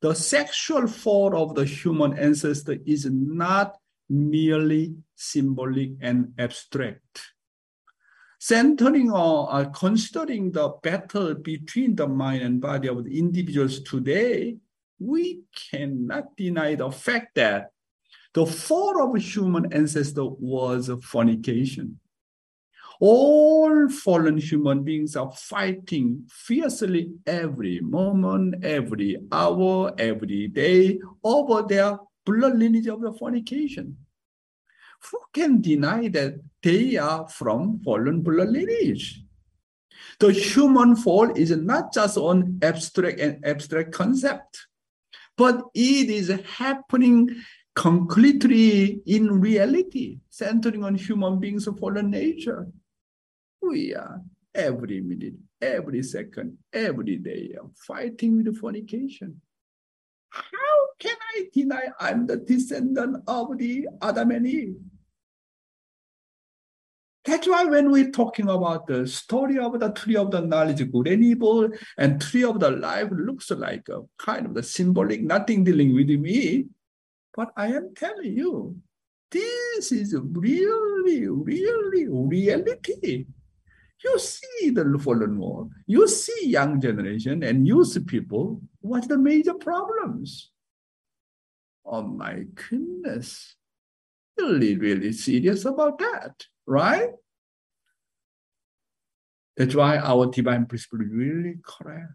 the 0.00 0.14
sexual 0.14 0.86
fall 0.86 1.36
of 1.36 1.54
the 1.54 1.64
human 1.64 2.16
ancestor 2.18 2.76
is 2.86 3.06
not 3.06 3.76
merely 4.08 4.94
symbolic 5.16 5.90
and 6.00 6.32
abstract 6.38 7.32
centering 8.38 9.10
on 9.10 9.48
uh, 9.50 9.68
considering 9.70 10.52
the 10.52 10.68
battle 10.82 11.34
between 11.34 11.94
the 11.96 12.06
mind 12.06 12.42
and 12.42 12.60
body 12.60 12.88
of 12.88 13.04
the 13.04 13.18
individuals 13.18 13.80
today, 13.80 14.56
we 14.98 15.40
cannot 15.70 16.36
deny 16.36 16.74
the 16.74 16.90
fact 16.90 17.34
that 17.36 17.70
the 18.34 18.46
fall 18.46 19.02
of 19.02 19.20
human 19.22 19.72
ancestor 19.72 20.24
was 20.24 20.90
fornication. 21.02 21.98
All 23.00 23.88
fallen 23.88 24.38
human 24.38 24.82
beings 24.82 25.14
are 25.14 25.30
fighting 25.30 26.26
fiercely 26.28 27.10
every 27.26 27.80
moment, 27.80 28.64
every 28.64 29.18
hour, 29.30 29.92
every 29.98 30.48
day 30.48 30.98
over 31.22 31.62
their 31.62 31.98
blood 32.24 32.58
lineage 32.58 32.88
of 32.88 33.00
the 33.00 33.12
fornication 33.12 33.96
who 35.00 35.18
can 35.32 35.60
deny 35.60 36.08
that 36.08 36.34
they 36.62 36.96
are 36.96 37.28
from 37.28 37.80
fallen 37.80 38.22
blood 38.22 38.48
lineage? 38.48 39.22
The 40.18 40.32
human 40.32 40.96
fall 40.96 41.30
is 41.36 41.50
not 41.50 41.92
just 41.92 42.16
an 42.16 42.58
abstract 42.62 43.20
and 43.20 43.44
abstract 43.44 43.92
concept, 43.92 44.66
but 45.38 45.62
it 45.72 46.10
is 46.10 46.28
happening 46.56 47.30
concretely 47.74 49.00
in 49.06 49.40
reality, 49.40 50.18
centering 50.28 50.82
on 50.82 50.96
human 50.96 51.38
beings' 51.38 51.68
of 51.68 51.78
fallen 51.78 52.10
nature. 52.10 52.66
We 53.62 53.94
are 53.94 54.20
every 54.52 55.00
minute, 55.00 55.34
every 55.62 56.02
second, 56.02 56.58
every 56.72 57.16
day 57.16 57.54
fighting 57.86 58.42
with 58.42 58.58
fornication. 58.58 59.40
How 60.30 60.76
can 60.98 61.16
I 61.36 61.44
deny 61.52 61.84
I'm 62.00 62.26
the 62.26 62.36
descendant 62.36 63.22
of 63.28 63.56
the 63.56 63.86
Adam 64.02 64.32
and 64.32 64.46
Eve? 64.46 64.76
That's 67.24 67.46
why 67.46 67.64
when 67.64 67.90
we're 67.90 68.10
talking 68.10 68.48
about 68.48 68.86
the 68.86 69.06
story 69.06 69.58
of 69.58 69.78
the 69.78 69.90
tree 69.90 70.16
of 70.16 70.30
the 70.30 70.40
knowledge 70.40 70.90
good 70.90 71.08
and 71.08 71.22
evil 71.22 71.68
and 71.98 72.20
tree 72.20 72.44
of 72.44 72.58
the 72.60 72.70
life 72.70 73.08
looks 73.10 73.50
like 73.50 73.88
a 73.88 74.02
kind 74.18 74.46
of 74.46 74.54
the 74.54 74.62
symbolic, 74.62 75.22
nothing 75.22 75.64
dealing 75.64 75.94
with 75.94 76.08
me. 76.08 76.66
But 77.34 77.52
I 77.56 77.68
am 77.68 77.94
telling 77.94 78.36
you, 78.36 78.76
this 79.30 79.92
is 79.92 80.16
really, 80.18 81.28
really 81.28 82.08
reality. 82.08 83.26
You 84.04 84.18
see 84.18 84.70
the 84.70 84.98
fallen 85.02 85.38
world, 85.38 85.72
you 85.86 86.08
see 86.08 86.48
young 86.48 86.80
generation 86.80 87.42
and 87.42 87.66
youth 87.66 87.98
people, 88.06 88.62
what's 88.80 89.08
the 89.08 89.18
major 89.18 89.54
problems? 89.54 90.50
Oh 91.84 92.02
my 92.02 92.44
goodness. 92.54 93.57
Really, 94.38 94.76
really 94.76 95.12
serious 95.12 95.64
about 95.64 95.98
that 95.98 96.46
right? 96.68 97.08
That's 99.56 99.74
why 99.74 99.96
our 99.96 100.26
divine 100.26 100.66
principle 100.66 101.00
really 101.00 101.56
correct. 101.64 102.12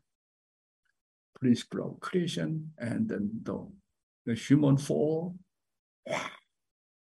Principle 1.39 1.91
of 1.91 1.99
creation 1.99 2.71
and 2.77 3.09
then 3.09 3.31
the, 3.41 3.67
the 4.25 4.35
human 4.35 4.77
fall. 4.77 5.35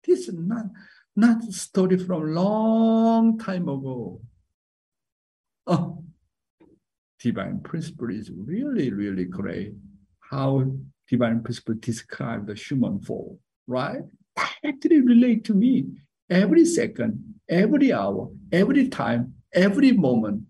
This 0.04 0.28
is 0.28 0.34
not, 0.34 0.66
not 1.16 1.48
a 1.48 1.52
story 1.52 1.98
from 1.98 2.34
long 2.34 3.38
time 3.38 3.68
ago. 3.68 4.20
Oh, 5.66 6.04
divine 7.18 7.60
principle 7.60 8.10
is 8.10 8.30
really, 8.30 8.92
really 8.92 9.24
great. 9.24 9.74
How 10.20 10.70
divine 11.08 11.42
principle 11.42 11.74
describe 11.78 12.46
the 12.46 12.54
human 12.54 13.00
fall, 13.00 13.40
right? 13.66 14.02
Directly 14.62 15.00
relate 15.00 15.44
to 15.44 15.54
me 15.54 15.86
every 16.28 16.64
second, 16.64 17.34
every 17.48 17.92
hour, 17.92 18.30
every 18.52 18.88
time 18.88 19.34
every 19.52 19.92
moment. 19.92 20.44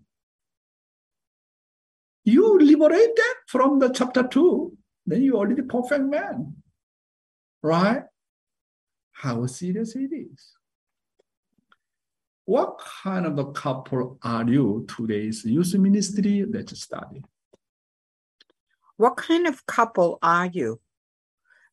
You 2.23 2.59
liberate 2.59 3.15
that 3.15 3.35
from 3.47 3.79
the 3.79 3.89
chapter 3.89 4.23
two, 4.23 4.77
then 5.05 5.23
you're 5.23 5.37
already 5.37 5.63
perfect 5.63 6.03
man. 6.03 6.55
Right? 7.63 8.03
How 9.13 9.45
serious 9.47 9.95
it 9.95 10.11
is. 10.13 10.53
What 12.45 12.79
kind 13.03 13.25
of 13.25 13.37
a 13.37 13.51
couple 13.51 14.17
are 14.23 14.47
you 14.47 14.85
today's 14.95 15.45
youth 15.45 15.73
ministry? 15.75 16.45
Let's 16.47 16.79
study. 16.81 17.23
What 18.97 19.17
kind 19.17 19.47
of 19.47 19.65
couple 19.65 20.19
are 20.21 20.47
you? 20.47 20.79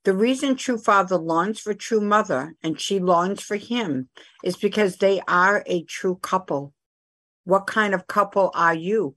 The 0.04 0.14
reason 0.14 0.56
true 0.56 0.78
father 0.78 1.16
longs 1.16 1.60
for 1.60 1.74
true 1.74 2.00
mother 2.00 2.54
and 2.62 2.80
she 2.80 2.98
longs 2.98 3.42
for 3.42 3.56
him 3.56 4.08
is 4.44 4.56
because 4.56 4.96
they 4.96 5.20
are 5.28 5.62
a 5.66 5.82
true 5.82 6.16
couple. 6.16 6.72
What 7.44 7.66
kind 7.66 7.94
of 7.94 8.06
couple 8.06 8.50
are 8.54 8.74
you? 8.74 9.16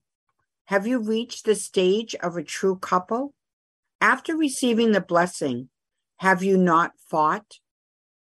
Have 0.66 0.88
you 0.88 1.00
reached 1.00 1.46
the 1.46 1.56
stage 1.56 2.16
of 2.16 2.36
a 2.36 2.44
true 2.44 2.78
couple? 2.78 3.34
After 4.00 4.36
receiving 4.36 4.92
the 4.92 5.02
blessing, 5.02 5.70
have 6.18 6.44
you 6.44 6.58
not 6.58 6.94
fought? 7.08 7.60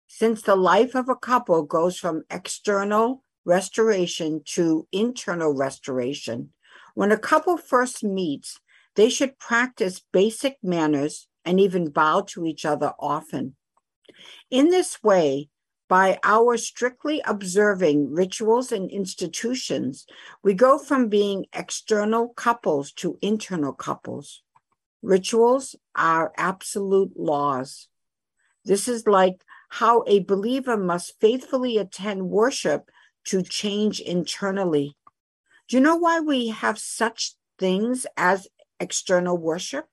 Since 0.06 0.42
the 0.42 0.56
life 0.56 0.94
of 0.94 1.08
a 1.08 1.16
couple 1.16 1.62
goes 1.62 1.98
from 1.98 2.24
external 2.30 3.22
restoration 3.44 4.42
to 4.44 4.86
internal 4.92 5.54
restoration, 5.54 6.52
when 6.94 7.10
a 7.10 7.18
couple 7.18 7.56
first 7.56 8.04
meets, 8.04 8.60
they 8.94 9.08
should 9.08 9.38
practice 9.38 10.02
basic 10.12 10.58
manners 10.62 11.28
and 11.44 11.60
even 11.60 11.90
bow 11.90 12.22
to 12.28 12.44
each 12.44 12.64
other 12.64 12.92
often. 12.98 13.56
In 14.50 14.68
this 14.68 15.02
way, 15.02 15.48
by 15.88 16.18
our 16.22 16.56
strictly 16.56 17.20
observing 17.26 18.12
rituals 18.12 18.72
and 18.72 18.90
institutions, 18.90 20.06
we 20.42 20.54
go 20.54 20.78
from 20.78 21.08
being 21.08 21.46
external 21.52 22.28
couples 22.28 22.92
to 22.92 23.18
internal 23.20 23.72
couples. 23.72 24.42
Rituals 25.02 25.74
are 25.94 26.32
absolute 26.36 27.12
laws. 27.18 27.88
This 28.64 28.88
is 28.88 29.06
like 29.06 29.44
how 29.68 30.04
a 30.06 30.20
believer 30.20 30.76
must 30.76 31.20
faithfully 31.20 31.76
attend 31.76 32.30
worship 32.30 32.90
to 33.24 33.42
change 33.42 34.00
internally. 34.00 34.96
Do 35.68 35.76
you 35.76 35.82
know 35.82 35.96
why 35.96 36.20
we 36.20 36.48
have 36.48 36.78
such 36.78 37.34
things 37.58 38.06
as 38.16 38.48
external 38.78 39.36
worship? 39.36 39.86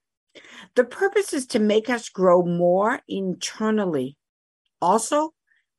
The 0.76 0.84
purpose 0.84 1.34
is 1.34 1.46
to 1.48 1.60
make 1.60 1.90
us 1.90 2.10
grow 2.10 2.44
more 2.44 3.02
internally. 3.08 4.18
Also, 4.82 5.34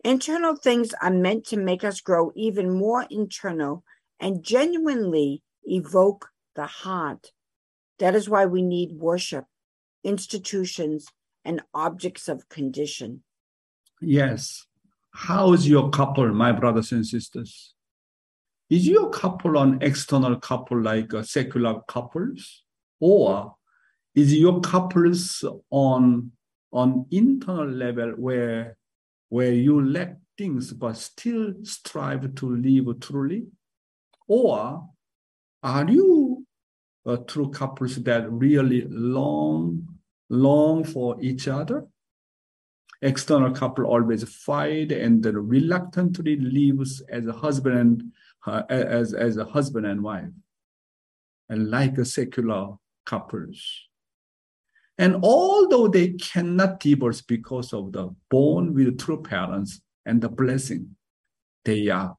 internal 0.05 0.57
things 0.57 0.95
are 1.01 1.11
meant 1.11 1.47
to 1.47 1.57
make 1.57 1.85
us 1.85 2.01
grow 2.01 2.33
even 2.35 2.71
more 2.71 3.07
internal 3.11 3.85
and 4.19 4.43
genuinely 4.43 5.43
evoke 5.65 6.31
the 6.57 6.67
heart. 6.67 7.33
That 7.99 8.15
is 8.15 8.29
why 8.29 8.47
we 8.47 8.63
need 8.63 8.93
worship, 8.93 9.45
institutions, 10.05 11.07
and 11.45 11.63
objects 11.75 12.29
of 12.29 12.49
condition. 12.49 13.23
Yes. 14.01 14.67
How 15.13 15.53
is 15.53 15.69
your 15.69 15.91
couple, 15.91 16.33
my 16.33 16.53
brothers 16.53 16.93
and 16.93 17.07
sisters? 17.07 17.75
Is 18.69 18.87
your 18.87 19.11
couple 19.11 19.59
an 19.59 19.79
external 19.83 20.37
couple 20.37 20.81
like 20.81 21.13
secular 21.23 21.81
couples? 21.89 22.63
Or 23.01 23.57
is 24.15 24.35
your 24.35 24.61
couples 24.61 25.45
on 25.71 26.33
on 26.73 27.07
internal 27.11 27.67
level 27.69 28.11
where 28.13 28.77
where 29.29 29.53
you 29.53 29.85
lack 29.85 30.17
things 30.37 30.73
but 30.73 30.97
still 30.97 31.55
strive 31.63 32.35
to 32.35 32.57
live 32.57 33.01
truly? 33.01 33.47
Or 34.27 34.89
are 35.63 35.91
you 35.91 36.47
a 37.07 37.17
true 37.19 37.51
couples 37.51 37.97
that 37.97 38.31
really 38.31 38.87
long 38.89 39.89
long 40.29 40.85
for 40.85 41.21
each 41.21 41.49
other? 41.49 41.87
External 43.03 43.53
couple 43.53 43.87
always 43.87 44.25
fight 44.29 44.93
and 44.93 45.25
reluctantly 45.25 46.37
lives 46.37 47.01
as 47.09 47.27
a 47.27 47.33
husband 47.33 47.79
and 47.79 48.13
uh, 48.47 48.63
as, 48.69 49.15
as 49.15 49.37
a 49.37 49.45
husband 49.45 49.87
and 49.87 50.03
wife 50.03 50.31
and 51.49 51.71
like 51.71 51.99
a 51.99 52.05
secular 52.05 52.75
couples 53.07 53.90
and 55.01 55.17
although 55.23 55.89
they 55.89 56.11
cannot 56.11 56.79
divorce 56.79 57.23
because 57.23 57.73
of 57.73 57.91
the 57.93 58.15
born 58.29 58.75
with 58.75 58.99
true 58.99 59.23
parents 59.23 59.81
and 60.05 60.21
the 60.21 60.29
blessing, 60.29 60.95
they 61.65 61.89
are, 61.89 62.15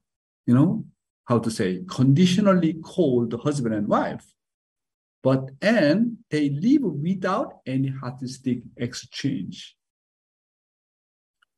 you 0.46 0.54
know, 0.54 0.84
how 1.26 1.38
to 1.38 1.48
say, 1.48 1.84
conditionally 1.88 2.72
called 2.72 3.40
husband 3.40 3.76
and 3.76 3.86
wife. 3.86 4.26
But 5.22 5.52
and 5.62 6.18
they 6.28 6.50
live 6.50 6.82
without 6.82 7.60
any 7.66 7.90
heartistic 7.90 8.62
exchange. 8.76 9.76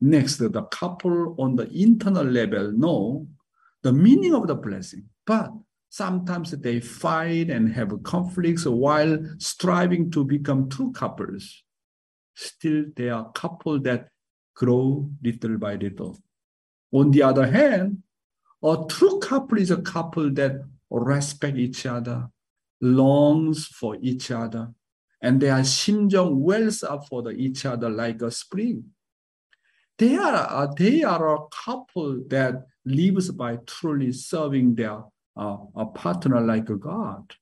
Next, 0.02 0.36
the 0.36 0.62
couple 0.64 1.36
on 1.38 1.56
the 1.56 1.70
internal 1.72 2.26
level 2.26 2.70
know 2.70 3.26
the 3.82 3.94
meaning 3.94 4.34
of 4.34 4.46
the 4.46 4.56
blessing, 4.56 5.04
but 5.24 5.50
Sometimes 5.94 6.50
they 6.50 6.80
fight 6.80 7.50
and 7.50 7.72
have 7.72 8.02
conflicts 8.02 8.66
while 8.66 9.16
striving 9.38 10.10
to 10.10 10.24
become 10.24 10.68
true 10.68 10.90
couples. 10.90 11.62
Still, 12.34 12.86
they 12.96 13.10
are 13.10 13.30
couple 13.30 13.78
that 13.82 14.08
grow 14.56 15.08
little 15.22 15.56
by 15.56 15.76
little. 15.76 16.18
On 16.90 17.12
the 17.12 17.22
other 17.22 17.46
hand, 17.46 18.02
a 18.60 18.76
true 18.88 19.20
couple 19.20 19.58
is 19.58 19.70
a 19.70 19.82
couple 19.82 20.32
that 20.32 20.64
respect 20.90 21.58
each 21.58 21.86
other, 21.86 22.28
longs 22.80 23.68
for 23.68 23.96
each 24.02 24.32
other, 24.32 24.74
and 25.22 25.40
their 25.40 25.62
심정 25.62 26.38
wells 26.38 26.82
up 26.82 27.06
for 27.06 27.30
each 27.30 27.64
other 27.64 27.88
like 27.88 28.20
a 28.20 28.32
spring. 28.32 28.82
They 29.98 30.16
are, 30.16 30.74
they 30.76 31.04
are 31.04 31.36
a 31.36 31.46
couple 31.64 32.20
that 32.30 32.66
lives 32.84 33.30
by 33.30 33.58
truly 33.64 34.10
serving 34.10 34.74
their 34.74 35.04
uh, 35.36 35.56
a 35.76 35.86
partner 35.86 36.40
like 36.40 36.68
a 36.70 36.76
God. 36.76 37.34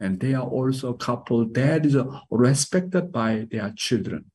And 0.00 0.18
they 0.18 0.34
are 0.34 0.46
also 0.46 0.90
a 0.90 0.96
couple 0.96 1.46
that 1.52 1.86
is 1.86 1.96
respected 2.30 3.12
by 3.12 3.46
their 3.50 3.72
children. 3.76 4.30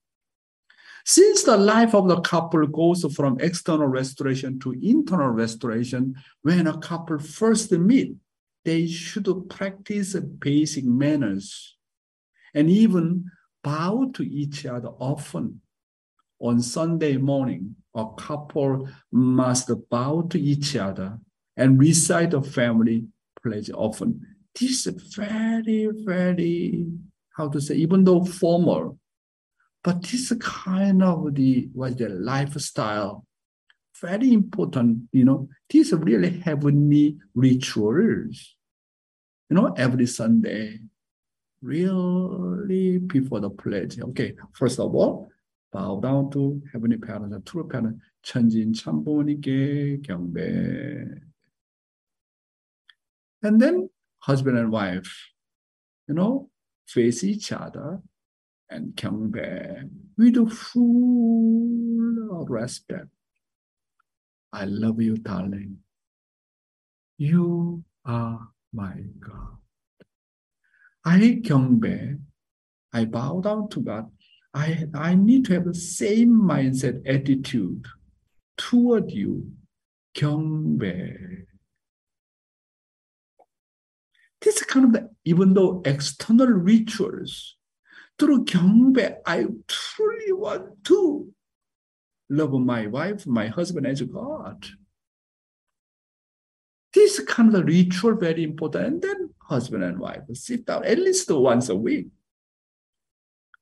Since 1.05 1.43
the 1.43 1.57
life 1.57 1.95
of 1.95 2.07
the 2.07 2.19
couple 2.21 2.67
goes 2.67 3.05
from 3.15 3.39
external 3.39 3.87
restoration 3.87 4.59
to 4.59 4.73
internal 4.73 5.29
restoration, 5.29 6.15
when 6.41 6.67
a 6.67 6.77
couple 6.77 7.17
first 7.19 7.71
meet, 7.71 8.15
they 8.65 8.87
should 8.87 9.49
practice 9.49 10.15
basic 10.15 10.83
manners 10.83 11.77
and 12.53 12.69
even 12.69 13.31
bow 13.63 14.11
to 14.15 14.23
each 14.23 14.65
other 14.65 14.89
often. 14.99 15.61
On 16.39 16.61
Sunday 16.61 17.17
morning, 17.17 17.75
a 17.95 18.05
couple 18.17 18.89
must 19.11 19.71
bow 19.89 20.23
to 20.23 20.39
each 20.39 20.75
other 20.75 21.19
and 21.57 21.79
recite 21.79 22.33
a 22.33 22.41
family 22.41 23.07
pledge 23.43 23.69
often. 23.73 24.21
This 24.57 24.87
is 24.87 25.15
very, 25.15 25.89
very, 26.05 26.87
how 27.35 27.49
to 27.49 27.59
say, 27.59 27.75
even 27.75 28.03
though 28.03 28.23
formal, 28.23 28.97
but 29.83 30.01
this 30.03 30.31
kind 30.39 31.03
of 31.03 31.33
the 31.35 31.69
what 31.73 31.97
the 31.97 32.09
lifestyle, 32.09 33.25
very 34.01 34.33
important, 34.33 35.09
you 35.11 35.25
know, 35.25 35.49
these 35.69 35.91
really 35.93 36.39
heavenly 36.39 37.17
rituals. 37.35 38.55
You 39.49 39.55
know, 39.55 39.73
every 39.77 40.05
Sunday, 40.07 40.79
really 41.61 42.97
before 42.97 43.39
the 43.39 43.49
pledge. 43.49 43.99
Okay, 43.99 44.35
first 44.53 44.79
of 44.79 44.93
all, 44.93 45.29
bow 45.71 45.99
down 45.99 46.29
to 46.31 46.61
Heavenly 46.71 46.97
Parents, 46.97 47.37
true 47.45 47.67
parents, 47.67 47.99
천지인 48.23 48.73
참부모님께 48.73 50.01
경배. 50.03 51.27
And 53.43 53.61
then 53.61 53.89
husband 54.19 54.57
and 54.57 54.71
wife, 54.71 55.13
you 56.07 56.15
know, 56.15 56.49
face 56.87 57.23
each 57.23 57.51
other 57.51 58.01
and 58.69 58.95
come 58.97 59.29
back 59.29 59.85
with 60.17 60.51
full 60.51 62.45
respect. 62.49 63.07
I 64.51 64.65
love 64.65 65.01
you, 65.01 65.17
darling. 65.17 65.77
You 67.17 67.83
are 68.05 68.49
my 68.73 68.95
God. 69.19 69.57
I 71.05 71.41
come 71.47 71.79
back. 71.79 72.17
I 72.93 73.05
bow 73.05 73.41
down 73.41 73.69
to 73.69 73.81
God. 73.81 74.11
I, 74.53 74.87
I 74.93 75.15
need 75.15 75.45
to 75.45 75.53
have 75.53 75.65
the 75.65 75.75
same 75.75 76.33
mindset, 76.33 77.01
attitude 77.07 77.85
toward 78.57 79.11
you. 79.11 79.51
경배 80.17 81.45
This 84.40 84.62
kind 84.64 84.86
of 84.86 84.92
the, 84.92 85.10
even 85.24 85.54
though 85.54 85.82
external 85.84 86.48
rituals, 86.48 87.56
through 88.18 88.44
경배, 88.44 89.16
I 89.26 89.46
truly 89.66 90.32
want 90.32 90.84
to 90.84 91.32
love 92.28 92.52
my 92.52 92.86
wife, 92.86 93.26
my 93.26 93.48
husband 93.48 93.86
as 93.86 94.02
God. 94.02 94.66
This 96.92 97.20
kind 97.20 97.54
of 97.54 97.64
ritual 97.64 98.14
very 98.16 98.42
important. 98.42 98.86
And 98.86 99.02
then 99.02 99.30
husband 99.42 99.84
and 99.84 99.98
wife 99.98 100.22
sit 100.34 100.66
down 100.66 100.84
at 100.84 100.98
least 100.98 101.30
once 101.30 101.68
a 101.68 101.76
week. 101.76 102.08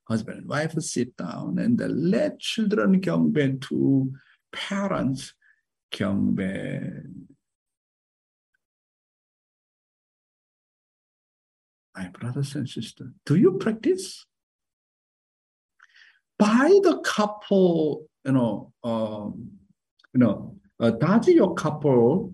Husband 0.09 0.38
and 0.38 0.48
wife 0.48 0.72
sit 0.80 1.16
down 1.16 1.59
and 1.59 1.80
let 2.11 2.40
children 2.40 3.00
경배 3.00 3.61
to 3.68 4.12
parents 4.52 5.35
경배. 5.92 7.04
My 11.95 12.10
brothers 12.10 12.55
and 12.55 12.67
sisters, 12.67 13.12
do 13.25 13.36
you 13.36 13.53
practice? 13.53 14.25
By 16.38 16.79
the 16.84 16.99
couple, 16.99 18.08
you 18.25 18.34
know, 18.34 18.73
um, 18.84 19.51
you 20.13 20.19
know, 20.19 20.58
uh, 20.79 20.91
does 20.91 21.29
your 21.29 21.55
couple 21.55 22.34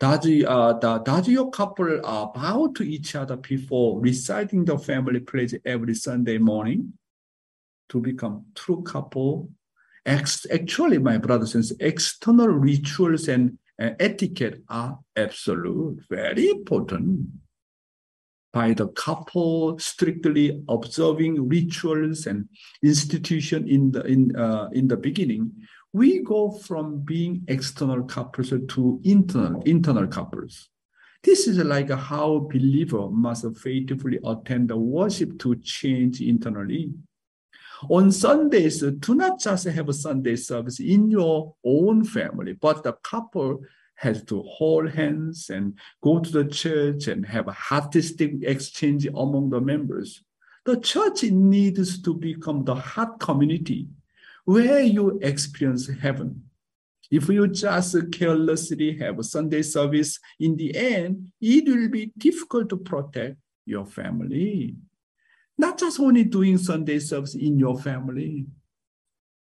does, 0.00 0.26
uh, 0.26 0.72
does 1.04 1.28
your 1.28 1.48
couple 1.50 2.00
uh, 2.04 2.26
bow 2.26 2.72
to 2.74 2.82
each 2.82 3.14
other 3.14 3.36
before 3.36 4.00
reciting 4.00 4.64
the 4.64 4.76
family 4.76 5.20
pledge 5.20 5.54
every 5.64 5.94
Sunday 5.94 6.38
morning 6.38 6.94
to 7.88 8.00
become 8.00 8.46
true 8.56 8.82
couple? 8.82 9.48
Ex- 10.04 10.44
actually, 10.52 10.98
my 10.98 11.18
brothers 11.18 11.54
and 11.54 11.64
sisters, 11.64 11.86
external 11.86 12.48
rituals 12.48 13.28
and 13.28 13.58
uh, 13.82 13.94
etiquette 13.98 14.62
are 14.68 14.98
absolute, 15.16 16.00
very 16.08 16.48
important. 16.50 17.26
By 18.52 18.74
the 18.74 18.88
couple 18.88 19.78
strictly 19.78 20.62
observing 20.68 21.48
rituals 21.48 22.26
and 22.26 22.48
institution 22.82 23.66
in 23.66 23.90
the 23.90 24.04
in 24.04 24.36
uh, 24.36 24.68
in 24.72 24.88
the 24.88 24.96
beginning, 24.96 25.52
we 25.92 26.20
go 26.20 26.50
from 26.50 27.00
being 27.00 27.44
external 27.48 28.04
couples 28.04 28.50
to 28.50 29.00
internal 29.04 29.62
internal 29.62 30.06
couples. 30.06 30.68
This 31.24 31.48
is 31.48 31.58
like 31.58 31.90
how 31.90 32.40
believer 32.52 33.08
must 33.08 33.46
faithfully 33.56 34.18
attend 34.24 34.68
the 34.68 34.76
worship 34.76 35.38
to 35.40 35.56
change 35.56 36.20
internally. 36.20 36.92
On 37.90 38.12
Sundays, 38.12 38.82
uh, 38.82 38.92
do 38.98 39.14
not 39.14 39.40
just 39.40 39.64
have 39.64 39.88
a 39.88 39.92
Sunday 39.92 40.36
service 40.36 40.80
in 40.80 41.10
your 41.10 41.54
own 41.64 42.04
family, 42.04 42.52
but 42.52 42.82
the 42.82 42.92
couple 42.92 43.60
has 43.96 44.22
to 44.24 44.42
hold 44.42 44.90
hands 44.90 45.50
and 45.50 45.78
go 46.02 46.18
to 46.18 46.30
the 46.30 46.44
church 46.44 47.08
and 47.08 47.26
have 47.26 47.48
a 47.48 47.52
heartistic 47.52 48.42
exchange 48.44 49.06
among 49.06 49.50
the 49.50 49.60
members. 49.60 50.22
The 50.64 50.78
church 50.78 51.24
needs 51.24 52.00
to 52.02 52.14
become 52.14 52.64
the 52.64 52.74
heart 52.74 53.18
community 53.18 53.88
where 54.44 54.80
you 54.80 55.18
experience 55.22 55.88
heaven. 55.88 56.44
If 57.10 57.28
you 57.28 57.46
just 57.48 57.94
carelessly 58.10 58.96
have 58.98 59.18
a 59.18 59.24
Sunday 59.24 59.62
service, 59.62 60.18
in 60.40 60.56
the 60.56 60.74
end, 60.74 61.32
it 61.40 61.68
will 61.68 61.88
be 61.88 62.12
difficult 62.16 62.70
to 62.70 62.76
protect 62.76 63.36
your 63.66 63.84
family. 63.84 64.76
Not 65.58 65.78
just 65.78 66.00
only 66.00 66.24
doing 66.24 66.58
Sunday 66.58 66.98
service 66.98 67.34
in 67.34 67.58
your 67.58 67.78
family. 67.78 68.46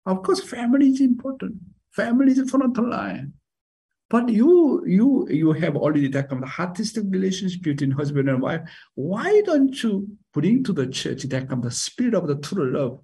Of 0.06 0.22
course, 0.22 0.40
family 0.40 0.88
is 0.88 1.00
important. 1.00 1.56
Family 1.92 2.32
is 2.32 2.50
front 2.50 2.76
line. 2.78 3.34
But 4.08 4.28
you, 4.28 4.84
you, 4.86 5.26
you 5.30 5.52
have 5.52 5.74
already 5.74 6.08
that 6.08 6.28
kind 6.28 6.42
of 6.42 6.48
heartistic 6.48 7.10
relationship 7.10 7.62
between 7.62 7.92
husband 7.92 8.28
and 8.28 8.42
wife. 8.42 8.60
Why 8.94 9.40
don't 9.46 9.82
you 9.82 10.18
bring 10.34 10.64
to 10.64 10.72
the 10.74 10.86
church 10.86 11.22
that 11.22 11.48
kind 11.48 11.64
of 11.64 11.72
spirit 11.72 12.14
of 12.14 12.26
the 12.26 12.36
true 12.36 12.76
love? 12.76 13.00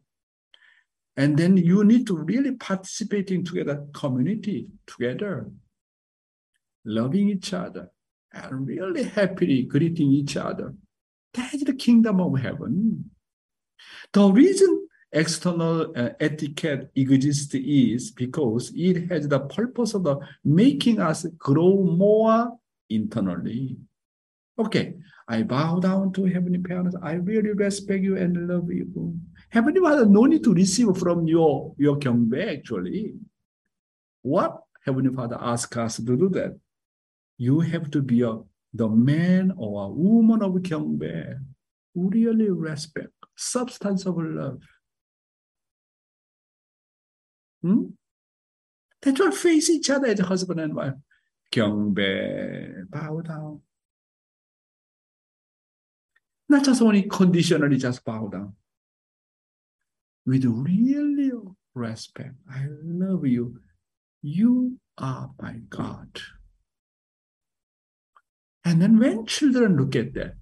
And 1.16 1.37
then 1.37 1.57
you 1.57 1.83
need 1.83 2.07
to 2.09 2.16
really 2.16 2.53
participating 2.53 3.44
together, 3.44 3.87
community 3.94 4.68
together, 4.87 5.51
loving 6.85 7.31
each 7.31 7.53
other, 7.53 7.90
and 8.33 8.66
really 8.66 9.05
happily 9.05 9.62
greeting 9.62 10.12
each 10.12 10.37
other. 10.37 10.74
That 11.34 11.54
is 11.54 11.64
the 11.64 11.74
kingdom 11.74 12.20
of 12.20 12.38
heaven. 12.38 13.10
The 14.12 14.30
reason 14.32 14.88
external 15.12 15.92
uh, 15.96 16.10
etiquette 16.20 16.90
exists 16.94 17.54
is 17.54 18.10
because 18.10 18.72
it 18.74 19.08
has 19.10 19.28
the 19.28 19.40
purpose 19.40 19.94
of 19.94 20.04
the 20.04 20.18
making 20.44 21.00
us 21.00 21.24
grow 21.38 21.82
more 21.82 22.58
internally. 22.90 23.76
Okay, 24.58 24.94
I 25.28 25.42
bow 25.42 25.78
down 25.78 26.12
to 26.14 26.24
Heavenly 26.24 26.58
Parents. 26.58 26.96
I 27.02 27.12
really 27.12 27.52
respect 27.52 28.02
you 28.02 28.16
and 28.16 28.48
love 28.48 28.70
you. 28.72 29.14
Heavenly 29.50 29.80
Father, 29.80 30.06
no 30.06 30.24
need 30.24 30.42
to 30.44 30.54
receive 30.54 30.96
from 30.96 31.26
your, 31.26 31.74
your 31.78 31.96
경배, 31.98 32.58
actually. 32.58 33.14
What 34.22 34.62
Heavenly 34.84 35.14
Father 35.14 35.38
asks 35.40 35.76
us 35.76 35.96
to 35.96 36.16
do 36.16 36.28
that? 36.30 36.58
You 37.36 37.60
have 37.60 37.90
to 37.92 38.02
be 38.02 38.22
a, 38.22 38.38
the 38.78 38.88
man 38.88 39.52
or 39.56 39.86
a 39.86 39.88
woman 39.88 40.40
of 40.40 40.52
Gyeongbae 40.52 41.34
really 41.96 42.48
respect 42.48 43.12
substance 43.36 44.06
of 44.06 44.16
love. 44.18 44.62
Hmm? 47.62 47.86
They 49.02 49.12
don't 49.12 49.34
face 49.34 49.68
each 49.68 49.90
other 49.90 50.06
as 50.06 50.20
husband 50.20 50.60
and 50.60 50.76
wife. 50.76 50.94
Gyeongbae, 51.52 52.88
bow 52.88 53.20
down. 53.20 53.60
Not 56.48 56.64
just 56.64 56.80
only 56.80 57.02
conditionally, 57.02 57.78
just 57.78 58.04
bow 58.04 58.28
down. 58.28 58.54
With 60.24 60.44
really 60.44 61.32
respect, 61.74 62.34
I 62.48 62.66
love 62.68 63.26
you. 63.26 63.60
You 64.22 64.78
are 64.98 65.30
my 65.40 65.54
God. 65.68 66.20
And 68.68 68.83
then 68.83 68.98
when 68.98 69.24
children 69.24 69.78
look 69.78 69.96
at 69.96 70.12
that, 70.12 70.35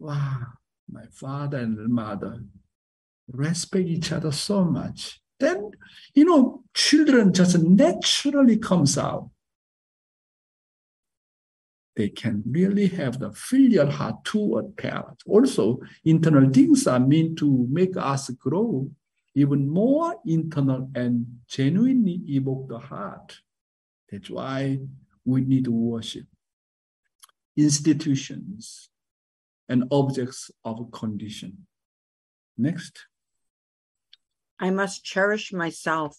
wow, 0.00 0.46
my 0.90 1.06
father 1.12 1.58
and 1.58 1.88
mother 1.88 2.42
respect 3.30 3.86
each 3.86 4.10
other 4.10 4.32
so 4.32 4.64
much. 4.64 5.20
Then, 5.38 5.70
you 6.12 6.24
know, 6.24 6.64
children 6.74 7.32
just 7.32 7.56
naturally 7.56 8.56
comes 8.56 8.98
out 8.98 9.30
they 11.96 12.08
can 12.08 12.42
really 12.44 12.88
have 12.88 13.20
the 13.20 13.30
filial 13.30 13.88
heart 13.88 14.24
toward 14.24 14.76
parents. 14.76 15.22
Also, 15.28 15.78
internal 16.04 16.50
things 16.50 16.88
are 16.88 16.98
meant 16.98 17.38
to 17.38 17.68
make 17.70 17.96
us 17.96 18.30
grow 18.30 18.90
even 19.36 19.68
more 19.68 20.16
internal 20.26 20.90
and 20.96 21.24
genuinely 21.46 22.20
evoke 22.26 22.68
the 22.68 22.80
heart. 22.80 23.38
That's 24.10 24.28
why 24.28 24.80
we 25.24 25.42
need 25.42 25.66
to 25.66 25.70
worship 25.70 26.26
institutions 27.56 28.90
and 29.68 29.84
objects 29.90 30.50
of 30.64 30.90
condition. 30.92 31.66
Next. 32.56 33.06
I 34.60 34.70
must 34.70 35.04
cherish 35.04 35.52
myself 35.52 36.16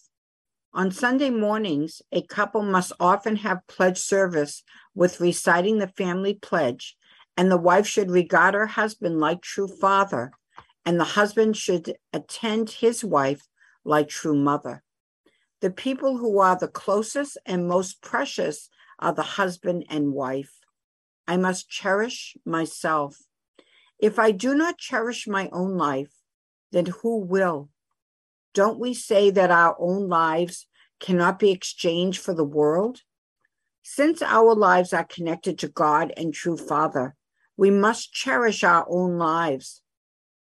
on 0.76 0.90
Sunday 0.90 1.30
mornings, 1.30 2.02
a 2.12 2.20
couple 2.20 2.60
must 2.60 2.92
often 3.00 3.36
have 3.36 3.66
pledge 3.66 3.96
service 3.96 4.62
with 4.94 5.22
reciting 5.22 5.78
the 5.78 5.88
family 5.88 6.34
pledge, 6.34 6.98
and 7.34 7.50
the 7.50 7.56
wife 7.56 7.86
should 7.86 8.10
regard 8.10 8.52
her 8.52 8.66
husband 8.66 9.18
like 9.18 9.40
true 9.40 9.68
father, 9.68 10.32
and 10.84 11.00
the 11.00 11.16
husband 11.16 11.56
should 11.56 11.96
attend 12.12 12.68
his 12.68 13.02
wife 13.02 13.40
like 13.84 14.08
true 14.08 14.36
mother. 14.36 14.82
The 15.62 15.70
people 15.70 16.18
who 16.18 16.40
are 16.40 16.58
the 16.58 16.68
closest 16.68 17.38
and 17.46 17.66
most 17.66 18.02
precious 18.02 18.68
are 18.98 19.14
the 19.14 19.22
husband 19.22 19.86
and 19.88 20.12
wife. 20.12 20.60
I 21.26 21.36
must 21.36 21.68
cherish 21.68 22.36
myself. 22.44 23.18
If 23.98 24.18
I 24.18 24.30
do 24.30 24.54
not 24.54 24.78
cherish 24.78 25.26
my 25.26 25.48
own 25.52 25.76
life, 25.76 26.12
then 26.72 26.86
who 26.86 27.18
will? 27.18 27.70
Don't 28.54 28.78
we 28.78 28.94
say 28.94 29.30
that 29.30 29.50
our 29.50 29.76
own 29.78 30.08
lives 30.08 30.66
cannot 31.00 31.38
be 31.38 31.50
exchanged 31.50 32.20
for 32.20 32.34
the 32.34 32.44
world? 32.44 33.02
Since 33.82 34.22
our 34.22 34.54
lives 34.54 34.92
are 34.92 35.04
connected 35.04 35.58
to 35.60 35.68
God 35.68 36.12
and 36.16 36.32
true 36.32 36.56
Father, 36.56 37.14
we 37.56 37.70
must 37.70 38.12
cherish 38.12 38.64
our 38.64 38.86
own 38.88 39.18
lives. 39.18 39.82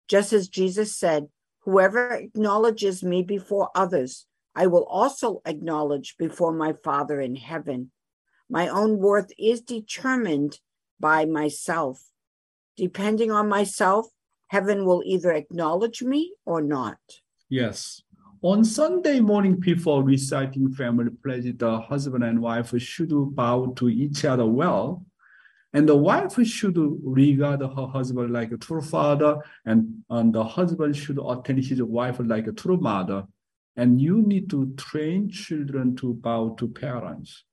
Just 0.07 0.33
as 0.33 0.47
Jesus 0.47 0.95
said, 0.95 1.27
Whoever 1.63 2.13
acknowledges 2.13 3.03
me 3.03 3.21
before 3.21 3.69
others, 3.75 4.25
I 4.55 4.67
will 4.67 4.85
also 4.85 5.41
acknowledge 5.45 6.15
before 6.17 6.51
my 6.51 6.73
Father 6.73 7.21
in 7.21 7.35
heaven. 7.35 7.91
My 8.49 8.67
own 8.67 8.97
worth 8.97 9.31
is 9.37 9.61
determined 9.61 10.59
by 10.99 11.25
myself. 11.25 12.05
Depending 12.75 13.31
on 13.31 13.47
myself, 13.47 14.07
heaven 14.47 14.85
will 14.85 15.03
either 15.05 15.31
acknowledge 15.31 16.01
me 16.01 16.33
or 16.45 16.61
not. 16.61 16.97
Yes. 17.49 18.01
On 18.41 18.63
Sunday 18.63 19.19
morning, 19.19 19.55
before 19.59 20.03
reciting 20.03 20.71
family 20.73 21.11
pledge, 21.23 21.57
the 21.57 21.81
husband 21.81 22.23
and 22.23 22.41
wife 22.41 22.73
should 22.81 23.11
bow 23.35 23.73
to 23.75 23.89
each 23.89 24.23
other 24.25 24.45
well. 24.45 25.05
And 25.73 25.87
the 25.87 25.95
wife 25.95 26.41
should 26.47 26.77
regard 26.77 27.61
her 27.61 27.87
husband 27.87 28.31
like 28.33 28.51
a 28.51 28.57
true 28.57 28.81
father, 28.81 29.37
and, 29.65 30.03
and 30.09 30.33
the 30.33 30.43
husband 30.43 30.95
should 30.95 31.19
attend 31.23 31.63
his 31.63 31.83
wife 31.83 32.17
like 32.19 32.47
a 32.47 32.53
true 32.53 32.77
mother. 32.77 33.25
And 33.75 34.01
you 34.01 34.23
need 34.23 34.49
to 34.49 34.73
train 34.75 35.29
children 35.29 35.95
to 35.97 36.13
bow 36.13 36.55
to 36.57 36.67
parents. 36.67 37.43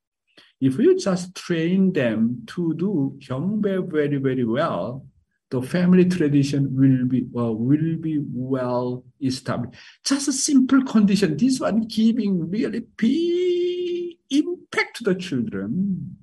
If 0.61 0.79
you 0.79 0.99
just 0.99 1.35
train 1.35 1.93
them 1.93 2.43
to 2.49 2.75
do 2.75 3.19
Gyeongbae 3.19 3.91
very, 3.91 4.17
very 4.17 4.45
well, 4.45 5.07
the 5.51 5.63
family 5.63 6.05
tradition 6.07 6.75
will 6.75 7.07
be 7.07 7.27
will 7.31 7.97
be 7.97 8.25
well 8.33 9.05
established. 9.23 9.79
Just 10.05 10.29
a 10.29 10.33
simple 10.33 10.83
condition. 10.83 11.37
This 11.37 11.61
one 11.61 11.83
giving 11.83 12.51
really 12.51 12.81
big 12.97 14.17
impact 14.31 14.97
to 14.97 15.05
the 15.05 15.15
children. 15.15 16.17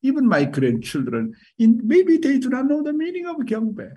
Even 0.00 0.26
my 0.26 0.44
grandchildren, 0.44 1.34
in 1.58 1.80
maybe 1.86 2.16
they 2.16 2.38
do 2.38 2.48
not 2.48 2.66
know 2.66 2.82
the 2.82 2.92
meaning 2.92 3.26
of 3.26 3.36
Gyeongbae, 3.36 3.92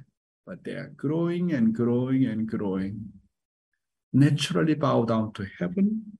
but 0.46 0.63
they 0.63 0.74
are 0.74 0.91
growing 0.96 1.54
and 1.54 1.74
growing 1.74 2.26
and 2.26 2.48
growing. 2.48 3.12
Naturally 4.13 4.76
bow 4.76 5.06
down 5.06 5.34
to 5.34 5.48
heaven, 5.58 6.18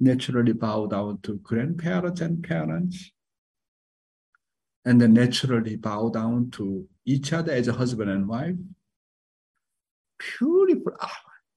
naturally 0.00 0.52
bow 0.52 0.86
down 0.86 1.18
to 1.22 1.36
grandparents 1.36 2.20
and 2.20 2.42
parents, 2.42 3.12
and 4.84 5.00
then 5.00 5.12
naturally 5.12 5.76
bow 5.76 6.08
down 6.08 6.50
to 6.52 6.88
each 7.04 7.32
other 7.32 7.52
as 7.52 7.68
a 7.68 7.72
husband 7.72 8.10
and 8.10 8.26
wife. 8.26 8.56
Beautiful. 10.38 10.92
Our, 11.00 11.10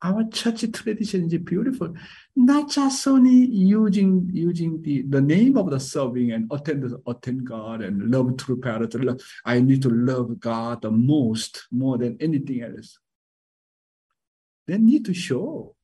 our 0.04 0.24
church 0.30 0.70
tradition 0.74 1.26
is 1.28 1.38
beautiful. 1.40 1.94
Not 2.36 2.70
just 2.70 3.08
only 3.08 3.32
using 3.32 4.30
using 4.34 4.82
the, 4.82 5.04
the 5.04 5.22
name 5.22 5.58
of 5.58 5.70
the 5.70 5.80
serving 5.80 6.32
and 6.32 6.52
attend 6.52 6.94
attend 7.08 7.48
God 7.48 7.82
and 7.82 8.12
love 8.12 8.36
true 8.38 8.60
parents. 8.60 8.96
I 9.46 9.62
need 9.62 9.82
to 9.84 9.90
love 9.90 10.40
God 10.40 10.82
the 10.82 10.92
most 10.92 11.68
more 11.72 11.98
than 11.98 12.18
anything 12.20 12.64
else. 12.64 13.00
They 14.68 14.78
need 14.78 15.06
to 15.06 15.14
show. 15.14 15.76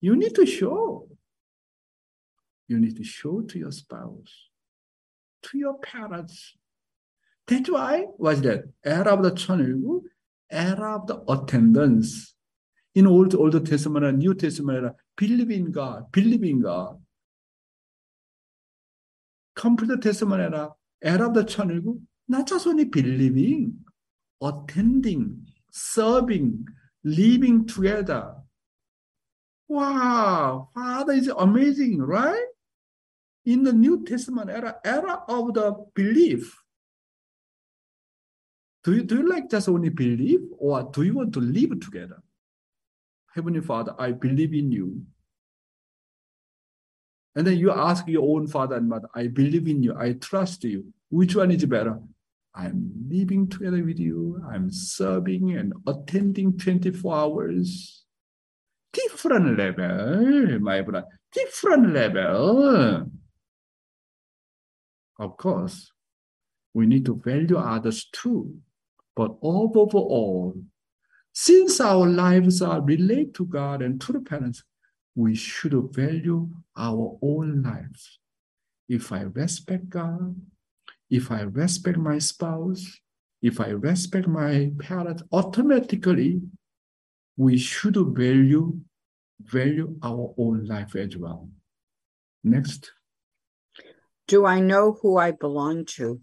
You 0.00 0.16
need 0.16 0.34
to 0.34 0.46
show. 0.46 1.08
You 2.67 2.79
need 2.79 2.95
to 2.97 3.03
show 3.03 3.41
to 3.41 3.59
your 3.59 3.71
spouse 3.71 4.49
to 5.43 5.57
your 5.57 5.77
parents. 5.77 6.55
That's 7.47 7.69
why 7.69 8.05
was 8.17 8.41
that 8.41 8.63
era 8.83 9.13
of 9.13 9.23
the 9.23 9.31
천일구, 9.31 10.01
era 10.49 10.95
of 10.95 11.07
the 11.07 11.23
attendance. 11.31 12.33
In 12.95 13.07
Old 13.07 13.35
Old 13.35 13.65
Testament 13.65 14.05
and 14.05 14.19
New 14.19 14.33
Testament, 14.35 14.95
believe 15.17 15.51
in 15.51 15.71
God, 15.71 16.11
believe 16.11 16.43
in 16.43 16.61
God. 16.61 17.01
Complete 19.55 20.01
Testament 20.01 20.41
era, 20.41 20.71
era 21.01 21.27
of 21.27 21.33
the 21.33 21.43
천일구, 21.43 21.99
not 22.27 22.47
just 22.47 22.67
only 22.67 22.85
believing, 22.85 23.79
attending, 24.41 25.45
serving, 25.71 26.65
living 27.03 27.65
together. 27.65 28.35
Wow, 29.67 30.69
Father 30.75 31.13
is 31.13 31.27
amazing, 31.29 31.99
right? 31.99 32.46
In 33.48 33.62
the 33.62 33.72
New 33.72 34.04
Testament 34.04 34.50
era, 34.50 34.76
era 34.84 35.24
of 35.26 35.54
the 35.54 35.74
belief. 35.94 36.54
Do 38.84 38.94
you, 38.94 39.02
do 39.02 39.16
you 39.16 39.28
like 39.28 39.50
just 39.50 39.70
only 39.70 39.88
believe 39.88 40.40
or 40.58 40.82
do 40.92 41.02
you 41.02 41.14
want 41.14 41.32
to 41.32 41.40
live 41.40 41.80
together? 41.80 42.22
Heavenly 43.34 43.62
Father, 43.62 43.94
I 43.98 44.12
believe 44.12 44.52
in 44.52 44.70
you. 44.70 45.00
And 47.36 47.46
then 47.46 47.56
you 47.56 47.72
ask 47.72 48.06
your 48.06 48.36
own 48.36 48.48
father 48.48 48.76
and 48.76 48.88
mother, 48.88 49.08
I 49.14 49.28
believe 49.28 49.66
in 49.66 49.82
you, 49.82 49.96
I 49.96 50.12
trust 50.12 50.64
you. 50.64 50.84
Which 51.08 51.34
one 51.34 51.50
is 51.50 51.64
better? 51.64 51.98
I'm 52.54 52.92
living 53.08 53.48
together 53.48 53.82
with 53.82 53.98
you, 53.98 54.42
I'm 54.52 54.70
serving 54.70 55.56
and 55.56 55.72
attending 55.86 56.58
24 56.58 57.14
hours. 57.14 58.04
Different 58.92 59.56
level, 59.56 60.58
my 60.60 60.82
brother, 60.82 61.06
different 61.32 61.94
level. 61.94 63.10
Of 65.18 65.36
course, 65.36 65.90
we 66.74 66.86
need 66.86 67.04
to 67.06 67.20
value 67.24 67.56
others 67.56 68.08
too. 68.12 68.54
But 69.16 69.36
overall, 69.42 70.54
since 71.32 71.80
our 71.80 72.06
lives 72.06 72.62
are 72.62 72.80
related 72.80 73.34
to 73.36 73.46
God 73.46 73.82
and 73.82 74.00
to 74.02 74.12
the 74.12 74.20
parents, 74.20 74.62
we 75.14 75.34
should 75.34 75.74
value 75.92 76.48
our 76.76 77.18
own 77.22 77.62
lives. 77.62 78.20
If 78.88 79.12
I 79.12 79.22
respect 79.22 79.88
God, 79.88 80.36
if 81.10 81.30
I 81.30 81.40
respect 81.40 81.98
my 81.98 82.18
spouse, 82.18 82.86
if 83.42 83.60
I 83.60 83.68
respect 83.68 84.28
my 84.28 84.70
parents, 84.78 85.22
automatically 85.32 86.40
we 87.36 87.56
should 87.56 87.96
value 87.96 88.80
value 89.40 89.96
our 90.02 90.34
own 90.36 90.64
life 90.64 90.96
as 90.96 91.16
well. 91.16 91.48
Next. 92.42 92.90
Do 94.28 94.44
I 94.44 94.60
know 94.60 94.98
who 95.00 95.16
I 95.16 95.30
belong 95.30 95.86
to? 95.96 96.20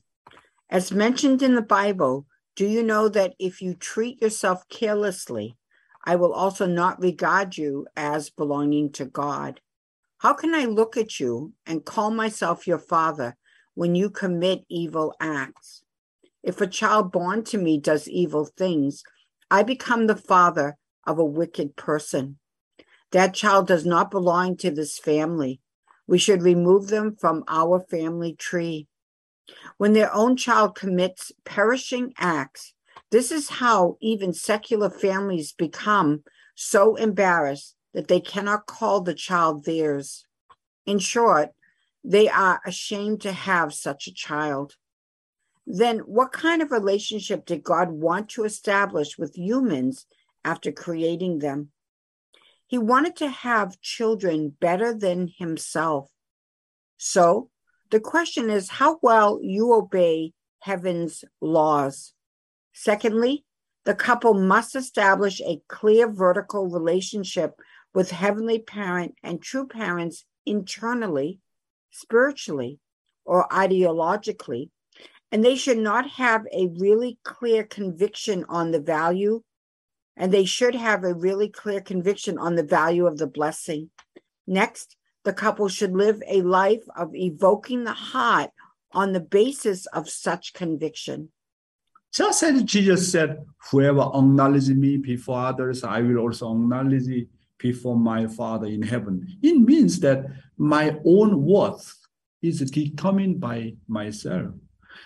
As 0.70 0.92
mentioned 0.92 1.42
in 1.42 1.56
the 1.56 1.64
Bible, 1.64 2.28
do 2.56 2.68
you 2.68 2.84
know 2.84 3.10
that 3.10 3.34
if 3.40 3.64
you 3.64 3.74
treat 3.74 4.22
yourself 4.22 4.68
carelessly, 4.70 5.58
I 6.04 6.16
will 6.16 6.32
also 6.32 6.68
not 6.68 7.02
regard 7.02 7.58
you 7.58 7.88
as 7.98 8.30
belonging 8.30 8.92
to 8.92 9.06
God? 9.06 9.60
How 10.20 10.34
can 10.34 10.54
I 10.54 10.66
look 10.66 10.96
at 10.98 11.20
you 11.20 11.54
and 11.66 11.84
call 11.84 12.12
myself 12.12 12.68
your 12.68 12.78
father 12.78 13.38
when 13.74 13.96
you 13.96 14.12
commit 14.12 14.66
evil 14.70 15.16
acts? 15.20 15.84
If 16.44 16.62
a 16.62 16.68
child 16.68 17.12
born 17.12 17.44
to 17.46 17.58
me 17.58 17.80
does 17.80 18.08
evil 18.08 18.46
things, 18.46 19.02
I 19.50 19.64
become 19.64 20.06
the 20.06 20.16
father 20.16 20.78
of 21.08 21.18
a 21.18 21.26
wicked 21.26 21.76
person. 21.76 22.38
That 23.12 23.34
child 23.34 23.66
does 23.66 23.84
not 23.84 24.12
belong 24.12 24.58
to 24.58 24.70
this 24.70 25.00
family. 25.00 25.60
We 26.08 26.20
should 26.20 26.42
remove 26.42 26.88
them 26.88 27.16
from 27.16 27.44
our 27.48 27.80
family 27.80 28.34
tree. 28.34 28.88
When 29.78 29.94
their 29.94 30.14
own 30.14 30.38
child 30.38 30.76
commits 30.76 31.32
perishing 31.44 32.14
acts, 32.18 32.74
this 33.12 33.32
is 33.32 33.50
how 33.50 33.98
even 34.02 34.34
secular 34.34 34.90
families 34.90 35.54
become 35.54 36.24
so 36.56 36.96
embarrassed 36.96 37.76
that 37.94 38.08
they 38.08 38.20
cannot 38.20 38.66
call 38.66 39.02
the 39.02 39.14
child 39.14 39.66
theirs. 39.66 40.26
In 40.86 41.00
short, 41.00 41.50
they 42.04 42.30
are 42.30 42.62
ashamed 42.66 43.22
to 43.22 43.32
have 43.32 43.74
such 43.74 44.08
a 44.08 44.14
child. 44.14 44.76
Then, 45.66 46.00
what 46.00 46.32
kind 46.32 46.62
of 46.62 46.72
relationship 46.72 47.46
did 47.46 47.64
God 47.64 47.90
want 47.90 48.30
to 48.30 48.44
establish 48.44 49.18
with 49.18 49.38
humans 49.38 50.06
after 50.44 50.72
creating 50.72 51.40
them? 51.40 51.72
He 52.68 52.78
wanted 52.78 53.16
to 53.18 53.30
have 53.30 53.82
children 53.82 54.56
better 54.60 54.94
than 54.94 55.32
himself. 55.38 56.10
So 56.98 57.50
the 57.92 58.00
question 58.00 58.50
is 58.50 58.70
how 58.70 59.00
well 59.02 59.40
you 59.42 59.74
obey 59.74 60.34
heaven's 60.60 61.24
laws. 61.42 62.14
Secondly, 62.74 63.46
the 63.86 63.94
couple 63.94 64.34
must 64.34 64.76
establish 64.76 65.40
a 65.42 65.62
clear 65.70 66.12
vertical 66.12 66.68
relationship 66.68 67.60
with 67.94 68.10
heavenly 68.10 68.60
parent 68.60 69.16
and 69.24 69.42
true 69.42 69.68
parents 69.68 70.26
internally, 70.46 71.40
spiritually, 71.92 72.80
or 73.26 73.48
ideologically, 73.50 74.70
and 75.32 75.44
they 75.44 75.56
should 75.56 75.78
not 75.78 76.10
have 76.10 76.46
a 76.52 76.68
really 76.78 77.20
clear 77.24 77.64
conviction 77.64 78.46
on 78.50 78.72
the 78.72 78.82
value 78.82 79.42
and 80.18 80.32
they 80.32 80.46
should 80.46 80.76
have 80.76 81.04
a 81.04 81.14
really 81.14 81.50
clear 81.50 81.82
conviction 81.82 82.38
on 82.38 82.56
the 82.56 82.64
value 82.64 83.06
of 83.06 83.18
the 83.18 83.28
blessing. 83.28 83.90
Next, 84.48 84.96
the 85.24 85.34
couple 85.34 85.68
should 85.68 85.94
live 85.94 86.22
a 86.28 86.42
life 86.42 86.84
of 86.96 87.16
evoking 87.16 87.84
the 87.84 87.94
heart 87.94 88.52
on 88.92 89.14
the 89.14 89.20
basis 89.20 89.86
of 89.88 90.10
such 90.10 90.54
conviction. 90.54 91.30
Just 92.14 92.44
as 92.44 92.64
Jesus 92.64 93.12
said, 93.12 93.44
Whoever 93.72 94.02
acknowledges 94.02 94.70
me 94.70 94.98
before 94.98 95.40
others, 95.40 95.84
I 95.84 96.02
will 96.02 96.20
also 96.20 96.52
acknowledge 96.52 97.28
before 97.58 97.98
my 97.98 98.28
Father 98.28 98.68
in 98.68 98.84
heaven. 98.84 99.28
It 99.42 99.58
means 99.58 100.00
that 100.02 100.26
my 100.58 100.98
own 101.04 101.44
worth 101.44 101.94
is 102.42 102.60
determined 102.70 103.40
by 103.40 103.74
myself. 103.88 104.52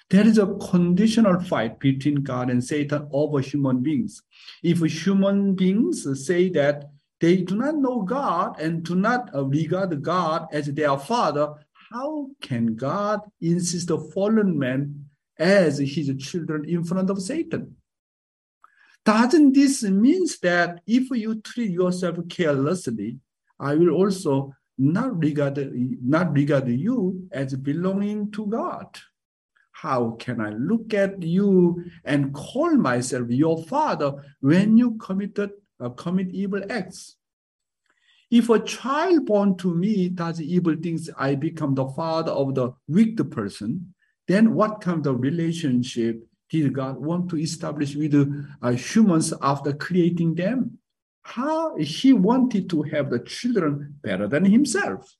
There 0.10 0.26
is 0.26 0.39
a 0.39 0.56
conditional 0.56 1.39
fight 1.39 1.80
between 1.80 2.24
God 2.24 2.50
and 2.50 2.63
Satan 2.63 3.08
over 3.12 3.41
human 3.41 3.84
beings. 3.84 4.24
If 4.63 4.80
human 4.80 5.54
beings 5.54 6.08
say 6.26 6.50
that 6.50 6.89
they 7.19 7.38
do 7.38 7.56
not 7.56 7.76
know 7.76 8.02
God 8.02 8.60
and 8.60 8.84
do 8.84 8.95
not 8.95 9.30
uh, 9.36 9.45
regard 9.45 10.02
God 10.02 10.48
as 10.52 10.67
their 10.67 10.98
father, 10.98 11.54
how 11.91 12.30
can 12.41 12.76
God 12.76 13.19
insist 13.41 13.89
a 13.91 14.00
fallen 14.00 14.58
man 14.58 15.06
as 15.38 15.78
his 15.78 16.12
children 16.17 16.65
in 16.65 16.84
front 16.84 17.10
of 17.10 17.22
Satan? 17.22 17.76
Doesn't 19.06 19.54
this 19.54 19.84
mean 19.84 20.26
that 20.41 20.82
if 20.88 21.10
you 21.12 21.41
treat 21.41 21.72
yourself 21.72 22.17
carelessly, 22.30 23.17
I 23.60 23.76
will 23.76 23.91
also 23.91 24.54
not 24.78 25.17
regard, 25.19 25.58
not 26.04 26.34
regard 26.34 26.67
you 26.67 27.28
as 27.32 27.56
belonging 27.56 28.32
to 28.32 28.48
God? 28.48 28.88
How 29.82 30.18
can 30.20 30.42
I 30.42 30.50
look 30.50 30.94
at 30.94 31.24
you 31.24 31.86
and 32.04 32.34
call 32.34 32.76
myself 32.76 33.30
your 33.30 33.63
father 33.63 34.13
when 34.42 34.78
you 34.78 34.98
committed 34.98 35.52
uh, 35.80 35.88
commit 35.92 36.32
evil 36.32 36.62
acts? 36.70 37.15
If 38.30 38.50
a 38.50 38.60
child 38.60 39.26
born 39.26 39.56
to 39.58 39.74
me 39.74 40.10
does 40.10 40.42
evil 40.42 40.76
things, 40.76 41.10
I 41.18 41.36
become 41.36 41.76
the 41.76 41.88
father 41.88 42.34
of 42.34 42.56
the 42.56 42.74
wicked 42.89 43.32
person, 43.32 43.94
then 44.28 44.54
what 44.54 44.82
kind 44.82 45.08
of 45.08 45.22
relationship 45.22 46.28
did 46.50 46.74
God 46.74 46.98
want 46.98 47.30
to 47.30 47.38
establish 47.38 47.96
with 47.96 48.15
uh, 48.62 48.72
humans 48.72 49.34
after 49.42 49.72
creating 49.72 50.36
them? 50.36 50.78
How 51.22 51.78
he 51.78 52.12
wanted 52.12 52.70
to 52.72 52.82
have 52.84 53.10
the 53.10 53.20
children 53.20 53.96
better 54.02 54.28
than 54.28 54.44
himself. 54.44 55.15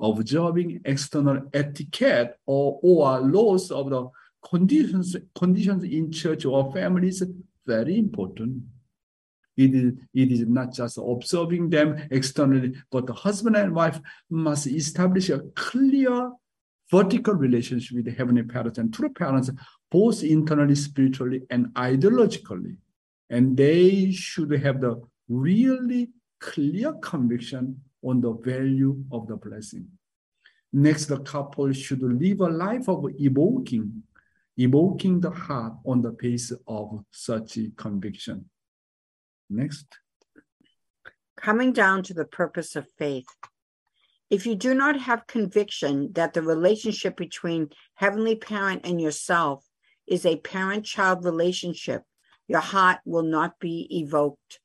Observing 0.00 0.80
external 0.84 1.42
etiquette 1.52 2.38
or, 2.46 2.78
or 2.82 3.20
laws 3.20 3.70
of 3.70 3.90
the 3.90 4.08
conditions, 4.48 5.16
conditions 5.34 5.84
in 5.84 6.12
church 6.12 6.44
or 6.44 6.72
families 6.72 7.22
very 7.66 7.98
important. 7.98 8.62
It 9.56 9.74
is, 9.74 9.92
it 10.14 10.32
is 10.32 10.46
not 10.46 10.72
just 10.72 10.98
observing 10.98 11.70
them 11.70 12.00
externally, 12.12 12.74
but 12.92 13.06
the 13.06 13.12
husband 13.12 13.56
and 13.56 13.74
wife 13.74 14.00
must 14.30 14.68
establish 14.68 15.30
a 15.30 15.40
clear 15.56 16.30
vertical 16.90 17.34
relationship 17.34 17.96
with 17.96 18.04
the 18.04 18.12
heavenly 18.12 18.44
parents 18.44 18.78
and 18.78 18.94
true 18.94 19.10
parents, 19.10 19.50
both 19.90 20.22
internally, 20.22 20.76
spiritually, 20.76 21.42
and 21.50 21.66
ideologically. 21.74 22.76
And 23.30 23.56
they 23.56 24.12
should 24.12 24.52
have 24.52 24.80
the 24.80 25.02
really 25.28 26.10
clear 26.40 26.92
conviction 26.94 27.82
on 28.02 28.20
the 28.20 28.32
value 28.32 29.02
of 29.12 29.26
the 29.26 29.36
blessing. 29.36 29.88
Next, 30.72 31.06
the 31.06 31.20
couple 31.20 31.72
should 31.72 32.02
live 32.02 32.40
a 32.40 32.48
life 32.48 32.88
of 32.88 33.06
evoking, 33.18 34.02
evoking 34.56 35.20
the 35.20 35.30
heart 35.30 35.74
on 35.84 36.02
the 36.02 36.10
basis 36.10 36.58
of 36.66 37.04
such 37.10 37.58
conviction. 37.76 38.44
Next. 39.48 39.86
Coming 41.36 41.72
down 41.72 42.02
to 42.04 42.14
the 42.14 42.26
purpose 42.26 42.76
of 42.76 42.86
faith. 42.98 43.28
If 44.30 44.44
you 44.44 44.56
do 44.56 44.74
not 44.74 45.00
have 45.00 45.26
conviction 45.26 46.12
that 46.12 46.34
the 46.34 46.42
relationship 46.42 47.16
between 47.16 47.70
Heavenly 47.94 48.36
Parent 48.36 48.82
and 48.84 49.00
yourself 49.00 49.64
is 50.06 50.26
a 50.26 50.36
parent 50.36 50.84
child 50.84 51.24
relationship, 51.24 52.02
your 52.46 52.60
heart 52.60 52.98
will 53.06 53.22
not 53.22 53.58
be 53.58 53.88
evoked. 53.90 54.60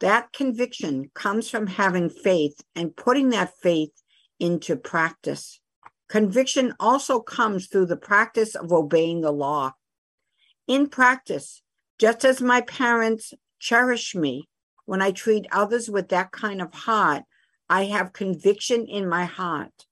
That 0.00 0.32
conviction 0.32 1.10
comes 1.14 1.50
from 1.50 1.66
having 1.66 2.08
faith 2.08 2.60
and 2.74 2.96
putting 2.96 3.28
that 3.30 3.52
faith 3.62 3.92
into 4.38 4.76
practice. 4.76 5.60
Conviction 6.08 6.74
also 6.80 7.20
comes 7.20 7.66
through 7.66 7.86
the 7.86 7.96
practice 7.96 8.54
of 8.54 8.72
obeying 8.72 9.20
the 9.20 9.30
law. 9.30 9.72
In 10.66 10.88
practice, 10.88 11.62
just 11.98 12.24
as 12.24 12.40
my 12.40 12.62
parents 12.62 13.34
cherish 13.58 14.14
me 14.14 14.48
when 14.86 15.02
I 15.02 15.10
treat 15.12 15.46
others 15.52 15.90
with 15.90 16.08
that 16.08 16.32
kind 16.32 16.62
of 16.62 16.72
heart, 16.72 17.24
I 17.68 17.84
have 17.84 18.14
conviction 18.14 18.86
in 18.86 19.06
my 19.08 19.26
heart. 19.26 19.86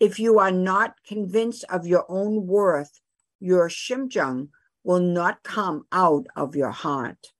If 0.00 0.18
you 0.18 0.40
are 0.40 0.50
not 0.50 0.94
convinced 1.06 1.64
of 1.70 1.86
your 1.86 2.04
own 2.08 2.46
worth, 2.46 3.00
your 3.38 3.68
shimjung 3.68 4.48
will 4.82 5.00
not 5.00 5.44
come 5.44 5.86
out 5.92 6.26
of 6.34 6.56
your 6.56 6.70
heart. 6.70 7.32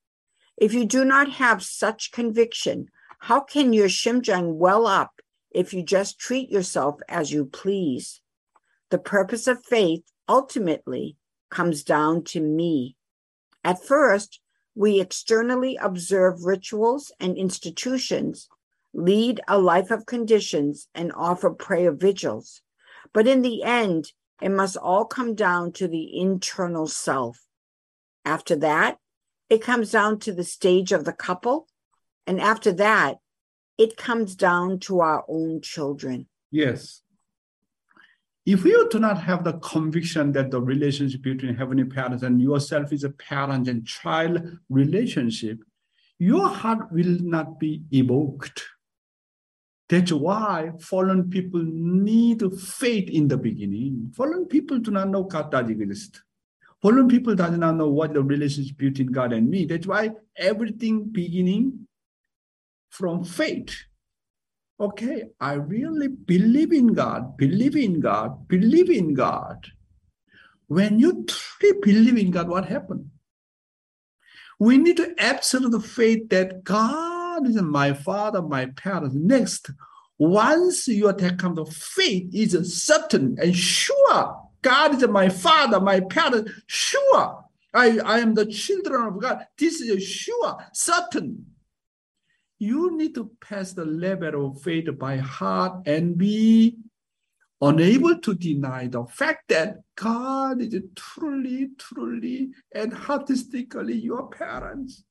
If 0.60 0.74
you 0.74 0.84
do 0.84 1.04
not 1.04 1.30
have 1.34 1.62
such 1.62 2.10
conviction, 2.10 2.88
how 3.20 3.40
can 3.40 3.72
your 3.72 3.86
shimjung 3.86 4.54
well 4.54 4.88
up 4.88 5.20
if 5.52 5.72
you 5.72 5.84
just 5.84 6.18
treat 6.18 6.50
yourself 6.50 7.00
as 7.08 7.30
you 7.30 7.46
please? 7.46 8.20
The 8.90 8.98
purpose 8.98 9.46
of 9.46 9.64
faith 9.64 10.02
ultimately 10.28 11.16
comes 11.48 11.84
down 11.84 12.24
to 12.24 12.40
me. 12.40 12.96
At 13.62 13.84
first, 13.84 14.40
we 14.74 15.00
externally 15.00 15.76
observe 15.80 16.44
rituals 16.44 17.12
and 17.20 17.36
institutions, 17.36 18.48
lead 18.92 19.40
a 19.46 19.58
life 19.58 19.92
of 19.92 20.06
conditions, 20.06 20.88
and 20.92 21.12
offer 21.14 21.50
prayer 21.50 21.92
vigils. 21.92 22.62
But 23.12 23.28
in 23.28 23.42
the 23.42 23.62
end, 23.62 24.12
it 24.42 24.50
must 24.50 24.76
all 24.76 25.04
come 25.04 25.36
down 25.36 25.70
to 25.74 25.86
the 25.86 26.18
internal 26.18 26.88
self. 26.88 27.46
After 28.24 28.56
that, 28.56 28.98
it 29.50 29.62
comes 29.62 29.90
down 29.90 30.18
to 30.20 30.32
the 30.32 30.44
stage 30.44 30.92
of 30.92 31.04
the 31.04 31.12
couple. 31.12 31.68
And 32.26 32.40
after 32.40 32.72
that, 32.72 33.18
it 33.78 33.96
comes 33.96 34.34
down 34.34 34.80
to 34.80 35.00
our 35.00 35.24
own 35.28 35.60
children. 35.62 36.26
Yes. 36.50 37.02
If 38.44 38.64
you 38.64 38.88
do 38.90 38.98
not 38.98 39.20
have 39.22 39.44
the 39.44 39.54
conviction 39.54 40.32
that 40.32 40.50
the 40.50 40.60
relationship 40.60 41.22
between 41.22 41.54
heavenly 41.54 41.84
parents 41.84 42.22
and 42.22 42.40
yourself 42.40 42.92
is 42.92 43.04
a 43.04 43.10
parent 43.10 43.68
and 43.68 43.86
child 43.86 44.40
relationship, 44.70 45.58
your 46.18 46.48
heart 46.48 46.90
will 46.90 47.18
not 47.20 47.60
be 47.60 47.82
evoked. 47.92 48.64
That's 49.88 50.12
why 50.12 50.72
fallen 50.80 51.30
people 51.30 51.62
need 51.62 52.42
faith 52.58 53.08
in 53.08 53.28
the 53.28 53.38
beginning. 53.38 54.12
Fallen 54.14 54.46
people 54.46 54.78
do 54.78 54.90
not 54.90 55.08
know 55.08 55.24
God 55.24 55.50
does 55.50 55.70
exist. 55.70 56.22
Fallen 56.80 57.08
people 57.08 57.34
does 57.34 57.56
not 57.58 57.76
know 57.76 57.88
what 57.88 58.14
the 58.14 58.22
relationship 58.22 58.76
between 58.76 59.08
God 59.08 59.32
and 59.32 59.50
me. 59.50 59.64
That's 59.64 59.86
why 59.86 60.10
everything 60.36 61.04
beginning 61.04 61.86
from 62.90 63.24
faith 63.24 63.74
okay, 64.80 65.24
I 65.40 65.54
really 65.54 66.08
believe 66.08 66.72
in 66.72 66.88
God, 66.94 67.36
believe 67.36 67.76
in 67.76 68.00
God, 68.00 68.46
believe 68.48 68.90
in 68.90 69.14
God. 69.14 69.66
When 70.68 70.98
you 70.98 71.24
truly 71.24 71.78
believe 71.80 72.18
in 72.18 72.30
God, 72.30 72.48
what 72.48 72.66
happened? 72.66 73.10
We 74.60 74.76
need 74.76 74.96
to 74.98 75.14
absolute 75.18 75.84
faith 75.84 76.28
that 76.30 76.64
God 76.64 77.46
is 77.46 77.60
my 77.62 77.92
father, 77.92 78.42
my 78.42 78.66
parents. 78.66 79.14
Next, 79.14 79.70
once 80.18 80.88
you 80.88 81.12
take 81.16 81.38
come 81.38 81.56
to 81.56 81.64
faith 81.64 82.28
is 82.32 82.82
certain 82.82 83.36
and 83.40 83.56
sure. 83.56 84.47
God 84.62 84.94
is 84.94 85.08
my 85.08 85.28
father, 85.28 85.80
my 85.80 86.00
parents, 86.00 86.52
sure. 86.66 87.44
I, 87.74 87.98
I 87.98 88.18
am 88.20 88.34
the 88.34 88.46
children 88.46 89.06
of 89.06 89.20
God. 89.20 89.46
This 89.58 89.80
is 89.80 90.02
sure, 90.02 90.56
certain 90.72 91.46
you 92.58 92.96
need 92.96 93.14
to 93.14 93.30
pass 93.40 93.72
the 93.72 93.84
level 93.84 94.48
of 94.48 94.62
faith 94.62 94.88
by 94.98 95.16
heart 95.16 95.86
and 95.86 96.18
be 96.18 96.76
unable 97.60 98.18
to 98.18 98.34
deny 98.34 98.86
the 98.86 99.04
fact 99.04 99.48
that 99.48 99.78
God 99.96 100.60
is 100.60 100.82
truly, 100.96 101.70
truly, 101.78 102.50
and 102.74 102.92
heartistically 102.92 104.02
your 104.02 104.28
parents. 104.28 105.04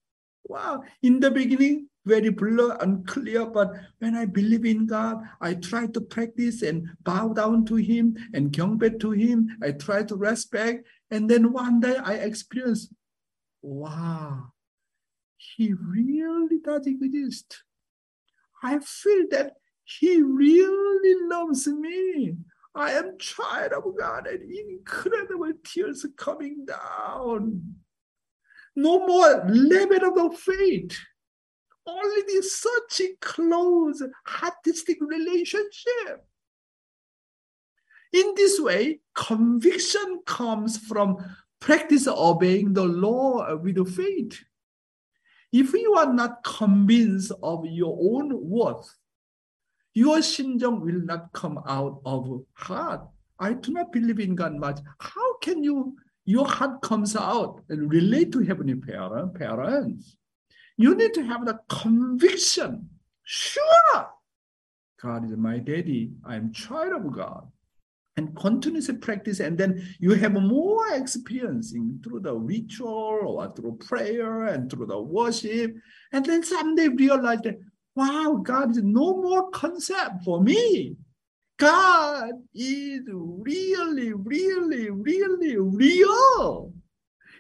Wow. 0.48 0.84
In 1.04 1.20
the 1.20 1.30
beginning, 1.30 1.90
very 2.06 2.30
blur, 2.30 2.78
and 2.80 3.00
unclear, 3.00 3.46
but 3.46 3.70
when 4.00 4.16
I 4.16 4.26
believe 4.26 4.66
in 4.66 4.88
God, 4.88 5.18
I 5.42 5.56
try 5.56 5.88
to 5.88 6.00
practice 6.00 6.62
and 6.62 6.88
bow 7.04 7.34
down 7.34 7.66
to 7.66 7.76
Him 7.76 8.16
and 8.34 8.52
경배 8.52 8.98
to 9.02 9.12
Him. 9.12 9.50
I 9.62 9.72
try 9.72 10.04
to 10.04 10.16
respect. 10.16 10.88
And 11.12 11.30
then 11.30 11.52
one 11.52 11.82
day 11.82 11.98
I 11.98 12.14
experience, 12.14 12.88
wow, 13.62 14.54
he 15.36 15.74
really 15.74 16.60
does 16.64 16.88
exist. 16.88 17.64
I 18.64 18.80
feel 18.80 19.26
that 19.32 19.54
he 19.84 20.22
really 20.22 21.28
loves 21.28 21.68
me. 21.68 22.36
I 22.74 22.92
am 22.92 23.18
child 23.18 23.74
of 23.74 23.84
God 23.98 24.28
and 24.28 24.50
incredible 24.52 25.52
tears 25.64 26.06
coming 26.16 26.66
down. 26.66 27.76
No 28.78 29.06
more 29.08 29.44
level 29.50 30.06
of 30.06 30.16
the 30.16 30.38
faith. 30.38 30.98
Only 31.86 32.42
such 32.44 33.02
a 33.02 33.16
close 33.20 34.04
heartistic 34.28 34.98
relationship. 35.02 36.28
In 38.14 38.34
this 38.36 38.60
way, 38.60 39.00
conviction 39.16 40.22
comes 40.28 40.78
from 40.78 41.18
practice 41.60 42.08
obeying 42.08 42.74
the 42.74 42.86
law 42.86 43.56
with 43.56 43.96
faith. 43.96 44.44
If 45.52 45.74
you 45.74 45.96
are 45.96 46.14
not 46.14 46.44
convinced 46.44 47.32
of 47.42 47.66
your 47.66 47.98
own 48.00 48.30
worth, 48.48 48.94
your 49.96 50.18
심정 50.18 50.82
will 50.82 51.02
not 51.02 51.34
come 51.34 51.60
out 51.68 52.00
of 52.06 52.46
heart. 52.54 53.02
I 53.40 53.54
do 53.54 53.72
not 53.72 53.92
believe 53.92 54.20
in 54.20 54.36
God 54.36 54.54
much. 54.56 54.80
How 55.00 55.38
can 55.38 55.64
you, 55.64 55.96
your 56.28 56.46
heart 56.46 56.82
comes 56.82 57.16
out 57.16 57.64
and 57.70 57.92
relate 57.92 58.34
to 58.34 58.44
heavenly 58.44 58.76
parent, 58.76 59.34
parents? 59.34 60.18
You 60.76 60.94
need 60.94 61.14
to 61.14 61.24
have 61.24 61.46
the 61.46 61.58
conviction. 61.70 62.90
Sure, 63.24 64.10
God 65.02 65.26
is 65.26 65.38
my 65.38 65.58
daddy. 65.58 66.12
I'm 66.26 66.52
child 66.52 66.94
of 66.94 67.14
God 67.14 67.48
and 68.18 68.36
continuously 68.36 68.96
practice 68.96 69.40
and 69.40 69.58
then 69.58 69.88
you 70.00 70.14
have 70.16 70.34
more 70.34 70.88
experiencing 70.94 72.00
through 72.04 72.20
the 72.20 72.34
ritual 72.34 73.38
or 73.38 73.54
through 73.56 73.78
prayer 73.78 74.46
and 74.46 74.70
through 74.70 74.88
the 74.88 75.00
worship 75.00 75.76
and 76.12 76.26
then 76.26 76.44
someday 76.44 76.88
realize 76.88 77.40
that 77.42 77.60
wow 77.96 78.42
god 78.44 78.72
is 78.72 78.82
no 78.82 79.22
more 79.22 79.50
concept 79.52 80.24
for 80.26 80.42
me 80.42 80.96
god 81.58 82.32
is 82.54 83.02
really 83.08 84.14
really 84.14 84.90
really 84.90 85.58
real 85.58 86.74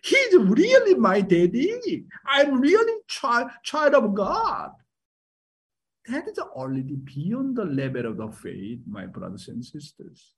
he's 0.03 0.35
really 0.35 0.95
my 0.95 1.21
daddy 1.21 2.03
i'm 2.25 2.59
really 2.59 3.01
child, 3.07 3.49
child 3.63 3.93
of 3.93 4.13
god 4.13 4.71
that 6.07 6.27
is 6.27 6.39
already 6.39 6.95
beyond 6.95 7.57
the 7.57 7.65
level 7.65 8.05
of 8.05 8.17
the 8.17 8.31
faith, 8.31 8.79
my 8.87 9.05
brothers 9.05 9.49
and 9.49 9.63
sisters. 9.63 10.33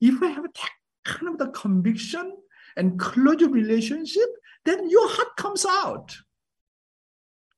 If 0.00 0.20
we 0.20 0.32
have 0.32 0.42
that 0.42 0.70
kind 1.04 1.28
of 1.28 1.38
the 1.38 1.48
conviction 1.48 2.36
and 2.76 2.98
close 2.98 3.42
relationship, 3.42 4.28
then 4.64 4.90
your 4.90 5.08
heart 5.08 5.36
comes 5.36 5.64
out. 5.64 6.16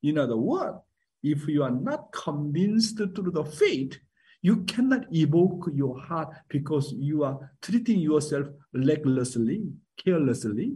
In 0.02 0.18
other 0.18 0.36
words, 0.36 0.76
if 1.22 1.48
you 1.48 1.62
are 1.62 1.70
not 1.70 2.12
convinced 2.12 2.98
through 2.98 3.32
the 3.32 3.44
faith, 3.44 3.98
you 4.42 4.64
cannot 4.64 5.12
evoke 5.12 5.70
your 5.74 5.98
heart 5.98 6.28
because 6.48 6.92
you 6.92 7.24
are 7.24 7.50
treating 7.60 7.98
yourself 7.98 8.46
recklessly, 8.72 9.64
carelessly. 9.96 10.74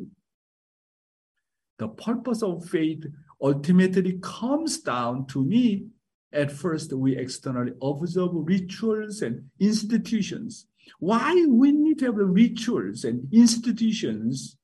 The 1.78 1.88
purpose 1.88 2.42
of 2.42 2.64
faith 2.64 3.04
ultimately 3.40 4.18
comes 4.22 4.80
down 4.80 5.26
to 5.26 5.44
me. 5.44 5.86
At 6.32 6.50
first, 6.50 6.92
we 6.92 7.16
externally 7.16 7.72
observe 7.82 8.30
rituals 8.32 9.22
and 9.22 9.44
institutions. 9.60 10.66
Why 10.98 11.44
we 11.48 11.72
need 11.72 11.98
to 12.00 12.06
have 12.06 12.16
rituals 12.16 13.04
and 13.04 13.28
institutions? 13.32 14.56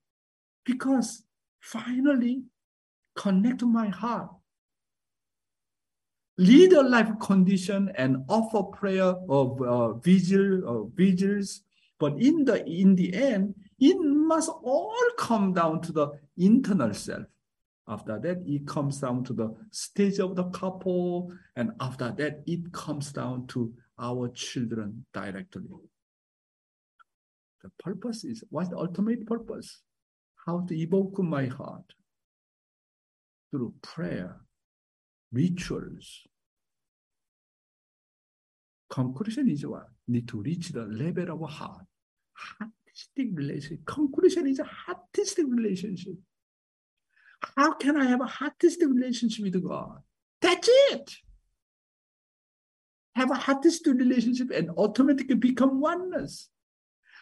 Because 0.65 1.25
finally, 1.61 2.43
connect 3.15 3.63
my 3.63 3.89
heart 3.89 4.31
lead 6.39 6.73
a 6.73 6.83
life 6.83 7.11
condition 7.21 7.91
and 7.97 8.25
offer 8.29 8.63
prayer 8.63 9.15
of 9.29 9.61
uh, 9.61 9.93
vigil 9.95 10.63
uh, 10.67 10.85
vigils. 10.95 11.63
But 11.99 12.15
in 12.21 12.45
the 12.45 12.65
in 12.65 12.95
the 12.95 13.13
end 13.13 13.55
it 13.81 13.97
must 14.01 14.49
all 14.63 14.97
come 15.19 15.53
down 15.53 15.81
to 15.83 15.93
the 15.93 16.09
internal 16.37 16.95
self. 16.95 17.27
After 17.89 18.19
that 18.21 18.43
it 18.47 18.67
comes 18.67 19.01
down 19.01 19.25
to 19.25 19.33
the 19.33 19.55
stage 19.73 20.21
of 20.21 20.37
the 20.37 20.45
couple. 20.45 21.33
And 21.57 21.73
after 21.81 22.13
that 22.13 22.43
it 22.47 22.73
comes 22.73 23.13
down 23.13 23.49
to 23.49 23.75
our 23.99 24.29
children 24.29 25.05
directly. 25.13 25.65
The 27.63 27.71
purpose 27.81 28.23
is 28.23 28.45
what's 28.51 28.69
the 28.69 28.79
ultimate 28.79 29.27
purpose? 29.27 29.81
How 30.47 30.61
to 30.61 30.79
evoke 30.79 31.19
my 31.19 31.47
heart? 31.47 31.95
Through 33.51 33.75
prayer 33.83 34.37
rituals. 35.33 36.27
Conclusion 38.91 39.51
is 39.51 39.67
what? 39.67 39.89
Need 40.07 40.29
to 40.29 40.41
reach 40.41 40.71
the 40.71 40.85
level 40.85 41.45
of 41.45 41.51
heart. 41.51 41.85
Heartistic 42.39 43.37
relationship. 43.37 43.85
Conclusion 43.85 44.47
is 44.47 44.61
a 44.61 44.65
heartistic 44.65 45.45
relationship. 45.47 46.15
How 47.57 47.75
can 47.75 47.97
I 47.97 48.07
have 48.07 48.21
a 48.21 48.25
heartistic 48.25 48.93
relationship 48.93 49.45
with 49.45 49.63
God? 49.63 49.99
That's 50.41 50.69
it. 50.91 51.17
Have 53.15 53.31
a 53.31 53.35
heartistic 53.35 53.99
relationship 53.99 54.51
and 54.51 54.71
automatically 54.71 55.35
become 55.35 55.81
oneness. 55.81 56.49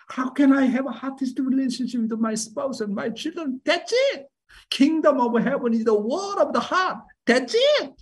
How 0.08 0.30
can 0.30 0.52
I 0.52 0.66
have 0.66 0.86
a 0.86 0.90
heartistic 0.90 1.44
relationship 1.44 2.00
with 2.02 2.12
my 2.20 2.34
spouse 2.34 2.80
and 2.80 2.94
my 2.94 3.10
children? 3.10 3.60
That's 3.64 3.92
it. 4.12 4.26
Kingdom 4.70 5.20
of 5.20 5.42
heaven 5.42 5.74
is 5.74 5.84
the 5.84 5.94
word 5.94 6.38
of 6.38 6.52
the 6.52 6.60
heart. 6.60 6.98
That's 7.26 7.54
it. 7.56 7.92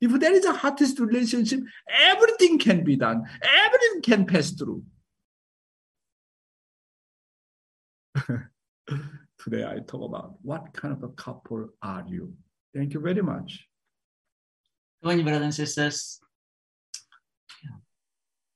If 0.00 0.12
there 0.18 0.32
is 0.32 0.46
a 0.46 0.58
artist 0.62 0.98
relationship, 0.98 1.60
everything 1.88 2.58
can 2.58 2.82
be 2.84 2.96
done. 2.96 3.24
Everything 3.42 4.02
can 4.02 4.24
pass 4.26 4.50
through. 4.50 4.82
Today 9.38 9.64
I 9.64 9.78
talk 9.86 10.08
about 10.08 10.34
what 10.42 10.72
kind 10.72 10.94
of 10.94 11.02
a 11.02 11.08
couple 11.10 11.68
are 11.82 12.04
you? 12.06 12.32
Thank 12.74 12.94
you 12.94 13.00
very 13.00 13.22
much. 13.22 13.66
Good 15.02 15.08
morning, 15.08 15.24
brothers 15.24 15.42
and 15.42 15.54
sisters. 15.54 16.20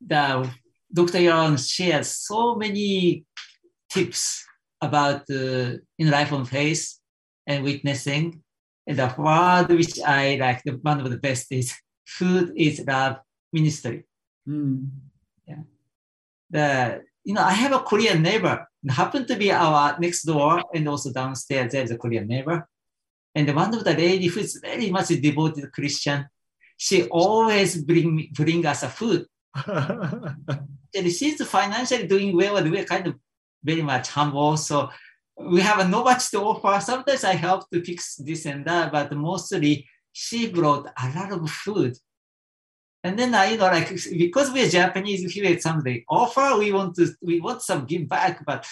The 0.06 0.50
Dr. 0.92 1.20
Yon 1.20 1.56
shares 1.56 2.08
so 2.08 2.54
many 2.54 3.24
tips 3.90 4.44
about 4.84 5.26
the 5.26 5.80
in 5.98 6.10
life 6.10 6.32
of 6.32 6.48
faith 6.48 6.98
and 7.46 7.64
witnessing. 7.64 8.42
And 8.86 8.98
the 8.98 9.14
word 9.16 9.68
which 9.68 9.98
I 10.00 10.36
like, 10.36 10.62
the 10.62 10.72
one 10.72 11.00
of 11.00 11.10
the 11.10 11.18
best 11.18 11.46
is 11.50 11.74
food 12.06 12.52
is 12.56 12.84
love 12.86 13.16
ministry. 13.52 14.04
Mm. 14.48 14.88
Yeah. 15.46 15.62
The 16.50 17.02
you 17.24 17.32
know, 17.32 17.42
I 17.42 17.52
have 17.52 17.72
a 17.72 17.80
Korean 17.80 18.20
neighbor. 18.22 18.66
It 18.84 18.92
happened 18.92 19.26
to 19.28 19.36
be 19.36 19.50
our 19.50 19.98
next 19.98 20.24
door 20.24 20.62
and 20.74 20.86
also 20.88 21.10
downstairs 21.10 21.72
there's 21.72 21.90
a 21.90 21.96
Korean 21.96 22.26
neighbor. 22.26 22.68
And 23.34 23.52
one 23.54 23.74
of 23.74 23.82
the 23.82 23.94
lady 23.94 24.26
who 24.26 24.40
is 24.40 24.60
very 24.62 24.90
much 24.90 25.10
a 25.10 25.20
devoted 25.20 25.72
Christian, 25.72 26.26
she 26.76 27.04
always 27.04 27.82
bring 27.82 28.28
bring 28.32 28.64
us 28.66 28.82
a 28.82 28.88
food. 28.88 29.26
and 29.66 31.12
she's 31.12 31.44
financially 31.46 32.06
doing 32.06 32.36
well, 32.36 32.56
and 32.56 32.70
we're 32.70 32.84
kind 32.84 33.06
of 33.06 33.14
very 33.64 33.82
much 33.82 34.08
humble. 34.08 34.56
So 34.56 34.90
we 35.36 35.60
have 35.62 35.88
no 35.88 36.04
much 36.04 36.30
to 36.30 36.40
offer. 36.40 36.80
Sometimes 36.80 37.24
I 37.24 37.34
help 37.34 37.68
to 37.70 37.82
fix 37.82 38.16
this 38.16 38.46
and 38.46 38.64
that, 38.66 38.92
but 38.92 39.10
mostly 39.12 39.88
she 40.12 40.50
brought 40.50 40.86
a 40.86 41.18
lot 41.18 41.32
of 41.32 41.50
food. 41.50 41.96
And 43.02 43.18
then 43.18 43.34
I, 43.34 43.50
you 43.50 43.58
know, 43.58 43.66
like 43.66 43.90
because 44.16 44.52
we're 44.52 44.68
Japanese, 44.68 45.30
here 45.32 45.58
something 45.60 46.04
offer, 46.08 46.58
we 46.58 46.72
want 46.72 46.94
to, 46.96 47.08
we 47.20 47.40
want 47.40 47.60
some 47.62 47.84
give 47.84 48.08
back, 48.08 48.44
but 48.46 48.66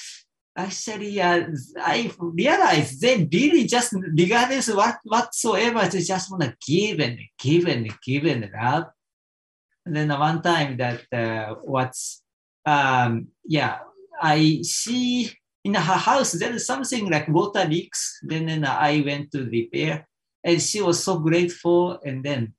actually, 0.57 1.20
uh, 1.20 1.49
I 1.78 2.11
realized 2.18 3.01
they 3.01 3.28
really 3.30 3.66
just, 3.66 3.93
regardless 3.93 4.68
what 4.72 4.99
whatsoever, 5.05 5.86
they 5.86 6.01
just 6.01 6.30
want 6.30 6.45
to 6.45 6.57
give 6.66 7.01
and 7.01 7.18
give 7.38 7.66
and 7.66 7.93
give 8.07 8.24
and 8.24 8.51
love. 8.55 8.84
And 9.84 9.97
then 9.97 10.09
one 10.09 10.40
time 10.40 10.76
that 10.78 11.03
uh, 11.12 11.55
what's, 11.62 12.22
um, 12.64 13.28
yeah, 13.45 13.80
I 14.21 14.61
see 14.63 15.31
in 15.65 15.75
her 15.75 15.81
house 15.81 16.33
there 16.33 16.53
is 16.53 16.67
something 16.67 17.09
like 17.11 17.29
water 17.29 17.65
leaks. 17.65 18.19
Then, 18.23 18.47
then 18.47 18.65
I 18.65 19.03
went 19.05 19.31
to 19.33 19.45
repair, 19.45 20.09
and 20.43 20.61
she 20.61 20.83
was 20.83 21.03
so 21.03 21.19
grateful. 21.19 22.01
And 22.05 22.25
then 22.25 22.55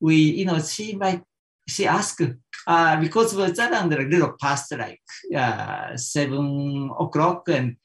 we, 0.00 0.16
you 0.16 0.44
know, 0.44 0.58
she 0.58 0.96
might 0.96 1.22
she 1.68 1.86
asked 1.86 2.22
uh, 2.66 3.00
because 3.00 3.32
it 3.32 3.38
was 3.38 3.58
around 3.58 3.92
a 3.92 3.98
little 3.98 4.34
past 4.40 4.72
like 4.72 5.00
uh, 5.34 5.96
seven 5.96 6.90
o'clock, 6.98 7.48
and 7.48 7.76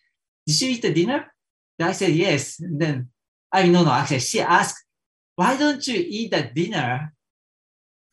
did 0.45 0.61
you 0.61 0.70
eat 0.70 0.82
the 0.82 0.93
dinner? 0.93 1.26
I 1.80 1.91
said 1.91 2.11
yes. 2.11 2.59
And 2.59 2.80
then 2.80 3.09
I 3.51 3.68
no 3.68 3.84
no 3.84 3.91
actually 3.91 4.20
she 4.20 4.41
asked, 4.41 4.84
why 5.36 5.57
don't 5.57 5.86
you 5.86 6.03
eat 6.07 6.32
the 6.32 6.43
dinner? 6.43 7.13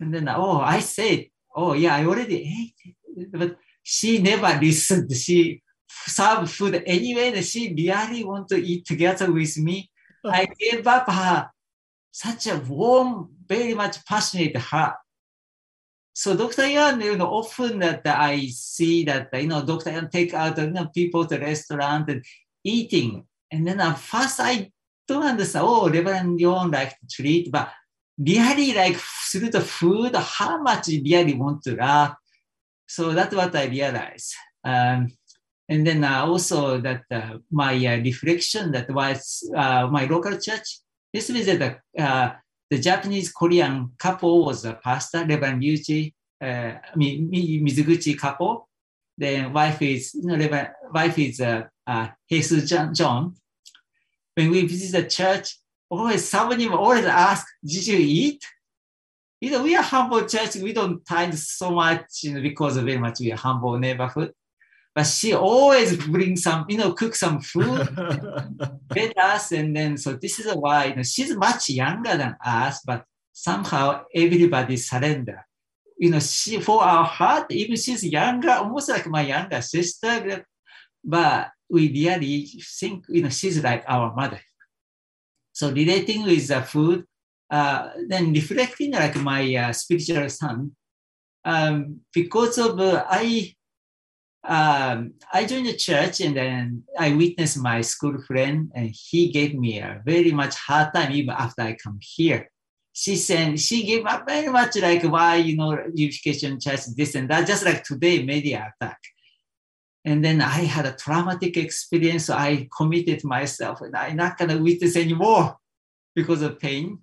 And 0.00 0.12
then 0.12 0.28
oh 0.28 0.61
I 0.61 0.80
said 0.80 1.26
oh 1.55 1.72
yeah 1.72 1.96
I 1.96 2.05
already 2.05 2.42
ate, 2.42 2.96
but 3.32 3.57
she 3.82 4.18
never 4.18 4.58
listened. 4.60 5.12
She 5.12 5.62
served 5.88 6.50
food 6.50 6.82
anyway. 6.86 7.40
She 7.42 7.74
really 7.74 8.24
want 8.24 8.48
to 8.48 8.56
eat 8.56 8.84
together 8.84 9.30
with 9.30 9.56
me. 9.58 9.90
Oh. 10.24 10.30
I 10.30 10.46
gave 10.58 10.86
up 10.86 11.10
her 11.10 11.50
such 12.10 12.46
a 12.46 12.58
warm, 12.58 13.30
very 13.46 13.74
much 13.74 14.04
passionate 14.04 14.56
heart. 14.56 14.96
So 16.14 16.36
Dr. 16.36 16.68
Yan, 16.68 17.00
you 17.00 17.16
know, 17.16 17.26
often 17.26 17.78
that 17.78 18.06
I 18.06 18.46
see 18.48 19.04
that 19.04 19.30
you 19.32 19.46
know 19.46 19.64
Dr. 19.64 19.90
Yan 19.90 20.10
take 20.10 20.34
out 20.34 20.58
you 20.58 20.70
know, 20.70 20.86
people 20.86 21.26
to 21.26 21.38
restaurant 21.38 22.10
and 22.10 22.22
eating, 22.62 23.24
and 23.50 23.66
then 23.66 23.80
at 23.80 23.98
first 23.98 24.38
I 24.38 24.70
don't 25.08 25.22
understand. 25.24 25.64
Oh, 25.66 25.88
Reverend 25.88 26.38
Yon 26.38 26.70
like 26.70 26.90
to 27.00 27.06
treat, 27.10 27.50
but 27.50 27.70
really 28.18 28.74
like 28.74 28.96
through 28.96 29.50
the 29.50 29.62
food, 29.62 30.14
how 30.14 30.60
much 30.60 30.88
really 30.88 31.34
want 31.34 31.62
to 31.62 31.76
love. 31.76 32.14
So 32.93 33.14
that's 33.14 33.34
what 33.34 33.57
I 33.57 33.64
realized. 33.68 34.34
Um, 34.62 35.09
and 35.66 35.86
then 35.86 36.05
uh, 36.05 36.26
also 36.26 36.78
that 36.78 37.05
uh, 37.11 37.38
my 37.51 37.74
uh, 37.86 37.97
reflection 38.03 38.70
that 38.72 38.90
was 38.90 39.51
uh, 39.57 39.86
my 39.86 40.05
local 40.05 40.36
church. 40.36 40.80
This 41.11 41.30
was 41.30 41.47
the 41.47 41.78
uh, 41.99 42.32
the 42.70 42.78
Japanese 42.78 43.32
Korean 43.32 43.93
couple 43.99 44.45
was 44.45 44.66
a 44.66 44.74
pastor, 44.74 45.24
Reverend 45.24 45.62
Yuji, 45.62 46.12
uh, 46.43 46.72
Mizuguchi 46.95 48.18
couple. 48.18 48.68
Then 49.16 49.55
wife 49.55 49.80
is 49.80 50.12
you 50.12 50.26
know 50.26 50.36
Reverend, 50.36 50.68
wife 50.93 51.18
is 51.18 51.40
uh, 51.40 51.62
uh, 51.86 52.09
Jesus 52.30 52.68
John. 52.68 53.34
When 54.34 54.51
we 54.51 54.66
visit 54.66 54.93
the 55.01 55.09
church, 55.09 55.57
always 55.88 56.28
somebody 56.28 56.68
always 56.68 57.07
ask, 57.07 57.47
"Did 57.64 57.86
you 57.86 57.99
eat?" 57.99 58.45
You 59.43 59.51
know, 59.51 59.62
we 59.62 59.74
are 59.74 59.82
humble 59.82 60.24
church. 60.24 60.57
We 60.57 60.72
don't 60.72 61.05
tithe 61.05 61.34
so 61.34 61.72
much 61.72 62.22
you 62.22 62.34
know, 62.34 62.40
because 62.40 62.76
very 62.76 62.99
much 62.99 63.18
we 63.20 63.32
are 63.32 63.36
humble 63.36 63.78
neighborhood 63.78 64.32
but 64.95 65.05
she 65.05 65.32
always 65.34 65.97
brings 66.07 66.43
some, 66.43 66.66
you 66.68 66.76
know, 66.76 66.93
cook 66.93 67.14
some 67.14 67.40
food, 67.40 67.88
fed 68.93 69.16
us, 69.16 69.53
and 69.53 69.74
then 69.74 69.97
so 69.97 70.12
this 70.14 70.38
is 70.38 70.55
why 70.55 70.86
you 70.86 70.97
know, 70.97 71.03
she's 71.03 71.34
much 71.34 71.70
younger 71.70 72.16
than 72.16 72.36
us, 72.45 72.82
but 72.84 73.05
somehow 73.32 74.05
everybody 74.14 74.76
surrender. 74.76 75.47
You 75.97 76.11
know, 76.11 76.20
she 76.20 76.61
for 76.61 76.82
our 76.82 77.05
heart, 77.05 77.51
even 77.51 77.76
she's 77.76 78.05
younger, 78.05 78.51
almost 78.51 78.90
like 78.90 79.07
my 79.07 79.22
younger 79.22 79.62
sister, 79.62 80.45
but 81.03 81.51
we 81.70 81.88
really 81.88 82.47
think, 82.78 83.07
you 83.09 83.22
know, 83.22 83.30
she's 83.30 83.62
like 83.62 83.84
our 83.88 84.14
mother. 84.14 84.40
So 85.53 85.70
relating 85.70 86.24
with 86.24 86.49
the 86.49 86.61
food, 86.62 87.05
uh, 87.53 87.90
then 88.09 88.32
reflecting 88.32 88.92
like 88.92 89.14
my 89.16 89.55
uh, 89.55 89.72
spiritual 89.72 90.28
son, 90.30 90.72
um, 91.44 92.00
because 92.14 92.57
of 92.57 92.80
uh, 92.80 93.05
I 93.07 93.55
um, 94.42 95.14
I 95.32 95.44
joined 95.44 95.66
the 95.66 95.76
church 95.76 96.20
and 96.20 96.34
then 96.34 96.84
I 96.98 97.14
witnessed 97.14 97.59
my 97.59 97.82
school 97.82 98.20
friend 98.22 98.72
and 98.74 98.90
he 98.92 99.30
gave 99.30 99.55
me 99.55 99.78
a 99.78 100.03
very 100.05 100.32
much 100.32 100.57
hard 100.57 100.94
time 100.94 101.12
even 101.12 101.34
after 101.38 101.62
I 101.62 101.76
come 101.76 101.98
here. 102.00 102.50
She 102.94 103.16
said 103.16 103.61
she 103.61 103.84
gave 103.84 104.07
up 104.07 104.26
very 104.26 104.48
much 104.48 104.76
like 104.76 105.03
why 105.05 105.36
you 105.36 105.57
know 105.57 105.78
unification 105.94 106.59
church 106.59 106.86
this 106.96 107.14
and 107.14 107.28
that 107.28 107.46
just 107.46 107.64
like 107.64 107.84
today 107.84 108.24
media 108.24 108.72
attack. 108.80 108.98
And 110.05 110.24
then 110.24 110.40
I 110.40 110.64
had 110.64 110.86
a 110.86 110.96
traumatic 110.96 111.57
experience. 111.57 112.24
So 112.24 112.34
I 112.34 112.68
committed 112.76 113.22
myself 113.24 113.82
and 113.82 113.94
I'm 113.94 114.16
not 114.16 114.38
gonna 114.38 114.57
witness 114.57 114.96
anymore 114.96 115.57
because 116.16 116.40
of 116.40 116.59
pain. 116.59 116.98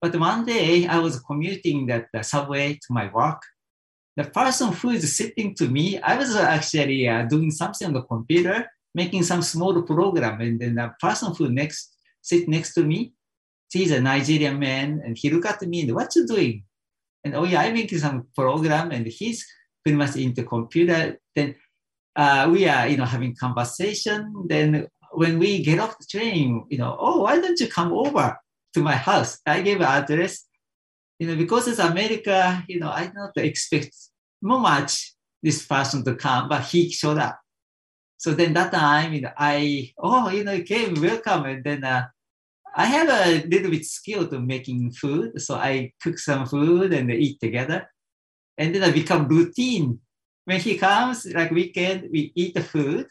But 0.00 0.18
one 0.18 0.44
day 0.44 0.86
I 0.86 0.98
was 0.98 1.20
commuting 1.20 1.86
that 1.86 2.06
the 2.12 2.22
subway 2.22 2.74
to 2.74 2.88
my 2.90 3.10
work 3.12 3.42
the 4.18 4.24
person 4.24 4.72
who 4.72 4.90
is 4.90 5.16
sitting 5.16 5.54
to 5.54 5.68
me, 5.68 5.96
I 6.00 6.18
was 6.18 6.34
actually 6.34 7.08
uh, 7.08 7.22
doing 7.22 7.52
something 7.52 7.86
on 7.86 7.94
the 7.94 8.02
computer, 8.02 8.66
making 8.92 9.22
some 9.22 9.42
small 9.42 9.80
program, 9.82 10.40
and 10.40 10.58
then 10.58 10.74
the 10.74 10.90
person 11.00 11.32
who 11.36 11.48
next 11.48 11.94
sit 12.20 12.48
next 12.48 12.74
to 12.74 12.82
me, 12.82 13.12
he's 13.72 13.92
a 13.92 14.00
Nigerian 14.00 14.58
man, 14.58 15.00
and 15.04 15.16
he 15.16 15.30
look 15.30 15.46
at 15.46 15.62
me 15.62 15.82
and 15.82 15.94
what 15.94 16.16
you 16.16 16.26
doing? 16.26 16.64
And 17.22 17.36
oh 17.36 17.44
yeah, 17.44 17.60
I'm 17.60 17.74
making 17.74 18.00
some 18.00 18.26
program, 18.34 18.90
and 18.90 19.06
he's 19.06 19.46
pretty 19.84 19.96
much 19.96 20.16
into 20.16 20.42
the 20.42 20.48
computer. 20.48 21.16
Then 21.36 21.54
uh, 22.16 22.50
we 22.50 22.66
are, 22.66 22.88
you 22.88 22.96
know, 22.96 23.04
having 23.04 23.36
conversation. 23.36 24.34
Then 24.48 24.88
when 25.12 25.38
we 25.38 25.62
get 25.62 25.78
off 25.78 25.96
the 25.96 26.06
train, 26.10 26.66
you 26.70 26.78
know, 26.78 26.96
oh, 26.98 27.22
why 27.22 27.40
don't 27.40 27.60
you 27.60 27.68
come 27.68 27.92
over 27.92 28.36
to 28.74 28.80
my 28.80 28.96
house? 28.96 29.40
I 29.46 29.62
gave 29.62 29.80
address 29.80 30.48
you 31.18 31.26
know, 31.26 31.36
because 31.36 31.66
it's 31.68 31.80
America, 31.80 32.64
you 32.68 32.78
know, 32.78 32.90
I 32.90 33.10
don't 33.12 33.36
expect 33.36 33.94
much 34.40 35.14
this 35.42 35.66
person 35.66 36.04
to 36.04 36.14
come, 36.14 36.48
but 36.48 36.64
he 36.64 36.90
showed 36.90 37.18
up. 37.18 37.38
So 38.16 38.34
then 38.34 38.52
that 38.54 38.72
time, 38.72 39.12
you 39.12 39.22
know, 39.22 39.32
I, 39.36 39.92
oh, 39.98 40.28
you 40.30 40.44
know, 40.44 40.54
he 40.54 40.62
came, 40.62 40.94
welcome. 41.00 41.44
And 41.44 41.64
then 41.64 41.84
uh, 41.84 42.06
I 42.74 42.86
have 42.86 43.08
a 43.08 43.46
little 43.46 43.70
bit 43.70 43.84
skill 43.84 44.26
to 44.28 44.40
making 44.40 44.92
food. 44.92 45.40
So 45.40 45.54
I 45.56 45.92
cook 46.02 46.18
some 46.18 46.46
food 46.46 46.92
and 46.92 47.10
eat 47.10 47.40
together. 47.40 47.90
And 48.56 48.74
then 48.74 48.82
I 48.82 48.90
become 48.90 49.28
routine. 49.28 50.00
When 50.44 50.60
he 50.60 50.78
comes, 50.78 51.26
like 51.26 51.50
weekend, 51.50 52.08
we 52.10 52.32
eat 52.34 52.54
the 52.54 52.62
food. 52.62 53.06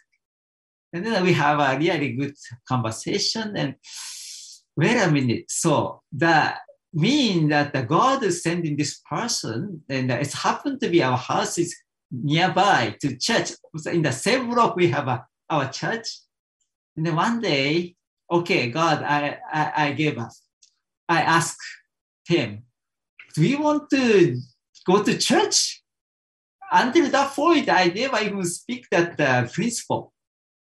And 0.91 1.05
then 1.05 1.23
we 1.23 1.33
have 1.33 1.59
a 1.59 1.77
really 1.77 2.13
good 2.13 2.35
conversation. 2.67 3.55
And 3.55 3.75
wait 4.77 4.97
a 4.97 5.11
minute. 5.11 5.45
So 5.49 6.01
the 6.11 6.53
mean 6.93 7.49
that 7.49 7.73
the 7.73 7.81
God 7.83 8.23
is 8.23 8.43
sending 8.43 8.77
this 8.77 9.01
person, 9.09 9.83
and 9.89 10.11
it's 10.11 10.33
happened 10.33 10.79
to 10.81 10.89
be 10.89 11.03
our 11.03 11.17
house 11.17 11.57
is 11.57 11.75
nearby 12.11 12.95
to 13.01 13.17
church. 13.17 13.51
So 13.75 13.91
in 13.91 14.03
the 14.03 14.13
same 14.13 14.49
block, 14.49 14.75
we 14.75 14.87
have 14.89 15.07
a, 15.07 15.25
our 15.49 15.69
church. 15.69 16.07
And 16.95 17.05
then 17.05 17.15
one 17.15 17.41
day, 17.41 17.95
okay, 18.31 18.69
God, 18.69 19.03
I, 19.03 19.39
I, 19.51 19.71
I 19.87 19.91
gave 19.91 20.17
us. 20.17 20.41
I 21.09 21.21
asked 21.21 21.59
him, 22.27 22.63
do 23.35 23.43
you 23.43 23.61
want 23.61 23.89
to 23.89 24.37
go 24.85 25.03
to 25.03 25.17
church? 25.17 25.83
Until 26.71 27.09
that 27.09 27.31
point, 27.31 27.69
I 27.69 27.85
never 27.85 28.19
even 28.21 28.43
speak 28.43 28.87
that 28.91 29.19
uh, 29.19 29.47
principle. 29.47 30.13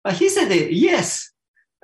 But 0.05 0.15
he 0.15 0.29
said, 0.29 0.51
yes 0.71 1.31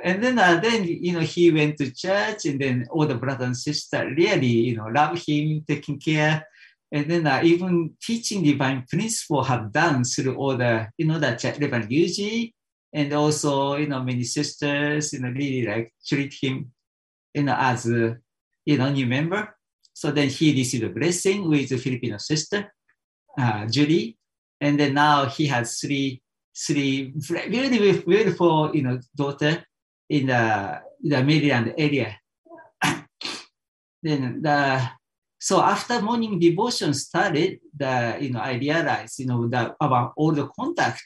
and 0.02 0.22
then 0.22 0.38
uh, 0.38 0.58
then 0.60 0.84
you 0.84 1.12
know 1.12 1.20
he 1.20 1.50
went 1.50 1.78
to 1.78 1.92
church 1.92 2.46
and 2.46 2.60
then 2.60 2.86
all 2.90 3.06
the 3.06 3.14
brothers 3.14 3.46
and 3.46 3.56
sisters 3.56 4.12
really 4.16 4.46
you 4.46 4.76
know 4.76 4.86
love 4.86 5.20
him 5.26 5.64
taking 5.66 5.98
care. 6.00 6.46
And 6.92 7.10
then 7.10 7.26
uh, 7.26 7.40
even 7.42 7.94
teaching 8.00 8.44
divine 8.44 8.84
principle 8.88 9.42
have 9.42 9.72
done 9.72 10.04
through 10.04 10.36
all 10.36 10.56
the 10.56 10.88
you 10.98 11.06
know 11.06 11.18
that 11.18 11.42
Reverend 11.42 11.90
Yuji 11.90 12.52
and 12.92 13.12
also 13.12 13.76
you 13.76 13.86
know 13.86 14.02
many 14.02 14.24
sisters 14.24 15.12
you 15.12 15.20
know 15.20 15.30
really 15.30 15.66
like 15.66 15.92
treat 16.06 16.34
him 16.40 16.72
you 17.32 17.42
know 17.42 17.56
as 17.58 17.86
a 17.86 18.16
you 18.64 18.78
know 18.78 18.90
new 18.90 19.06
member. 19.06 19.56
So 19.92 20.10
then 20.10 20.28
he 20.28 20.52
received 20.52 20.84
a 20.84 20.88
blessing 20.88 21.48
with 21.48 21.70
a 21.70 21.78
Filipino 21.78 22.18
sister 22.18 22.72
uh, 23.38 23.66
Julie. 23.66 24.16
And 24.60 24.78
then 24.78 24.94
now 24.94 25.26
he 25.26 25.46
has 25.46 25.78
three 25.78 26.20
three 26.56 27.12
very 27.16 27.68
beautiful 28.02 28.74
you 28.74 28.82
know 28.82 29.00
daughter 29.16 29.64
in 30.08 30.26
the, 30.26 30.80
the 31.02 31.22
Maryland 31.22 31.74
area. 31.76 32.16
then 34.02 34.42
the 34.42 34.90
so 35.44 35.60
after 35.60 36.00
morning 36.00 36.38
devotion 36.38 36.94
started, 36.94 37.60
the 37.76 38.16
you 38.18 38.30
know 38.30 38.40
I 38.40 38.54
realized 38.54 39.18
you 39.18 39.26
know 39.26 39.44
about 39.78 40.14
all 40.16 40.32
the 40.32 40.48
contact, 40.58 41.04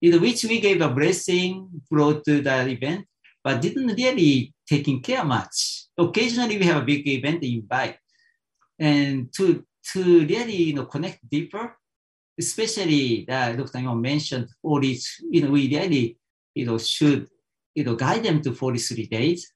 in 0.00 0.20
which 0.20 0.44
we 0.44 0.60
gave 0.60 0.80
a 0.80 0.88
blessing, 0.88 1.68
brought 1.90 2.24
to 2.26 2.40
the 2.40 2.68
event, 2.68 3.04
but 3.42 3.60
didn't 3.60 3.96
really 3.98 4.54
taking 4.64 5.02
care 5.02 5.24
much. 5.24 5.86
Occasionally 5.98 6.56
we 6.56 6.66
have 6.66 6.82
a 6.82 6.86
big 6.86 7.02
event 7.08 7.42
invite, 7.42 7.98
and 8.78 9.32
to 9.34 9.66
to 9.90 10.24
really 10.24 10.70
you 10.70 10.74
know 10.74 10.86
connect 10.86 11.28
deeper, 11.28 11.76
especially 12.38 13.26
uh, 13.28 13.32
that 13.32 13.56
Dr. 13.56 13.80
Yong 13.80 14.00
mentioned 14.00 14.50
all 14.62 14.78
these, 14.78 15.18
you 15.28 15.42
know, 15.42 15.50
we 15.50 15.66
really 15.66 16.16
you 16.54 16.64
know 16.64 16.78
should 16.78 17.26
you 17.74 17.84
know, 17.84 17.96
guide 17.96 18.24
them 18.24 18.40
to 18.42 18.52
43 18.52 19.06
days. 19.06 19.52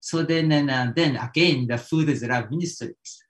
So 0.00 0.22
then, 0.22 0.50
and 0.52 0.70
uh, 0.70 0.92
then 0.94 1.16
again, 1.16 1.66
the 1.66 1.78
food 1.78 2.08
is 2.08 2.22
love 2.22 2.50
ministries. 2.50 3.22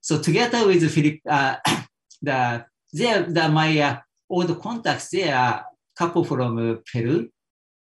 So 0.00 0.20
together 0.20 0.66
with 0.66 0.90
Philip, 0.90 1.20
uh, 1.28 1.56
the 2.22 2.64
there, 2.92 3.22
the 3.22 3.48
my 3.48 3.78
uh, 3.80 3.96
old 4.28 4.60
contacts, 4.60 5.10
they 5.10 5.30
are 5.30 5.64
couple 5.96 6.24
from 6.24 6.58
uh, 6.58 6.76
Peru, 6.90 7.28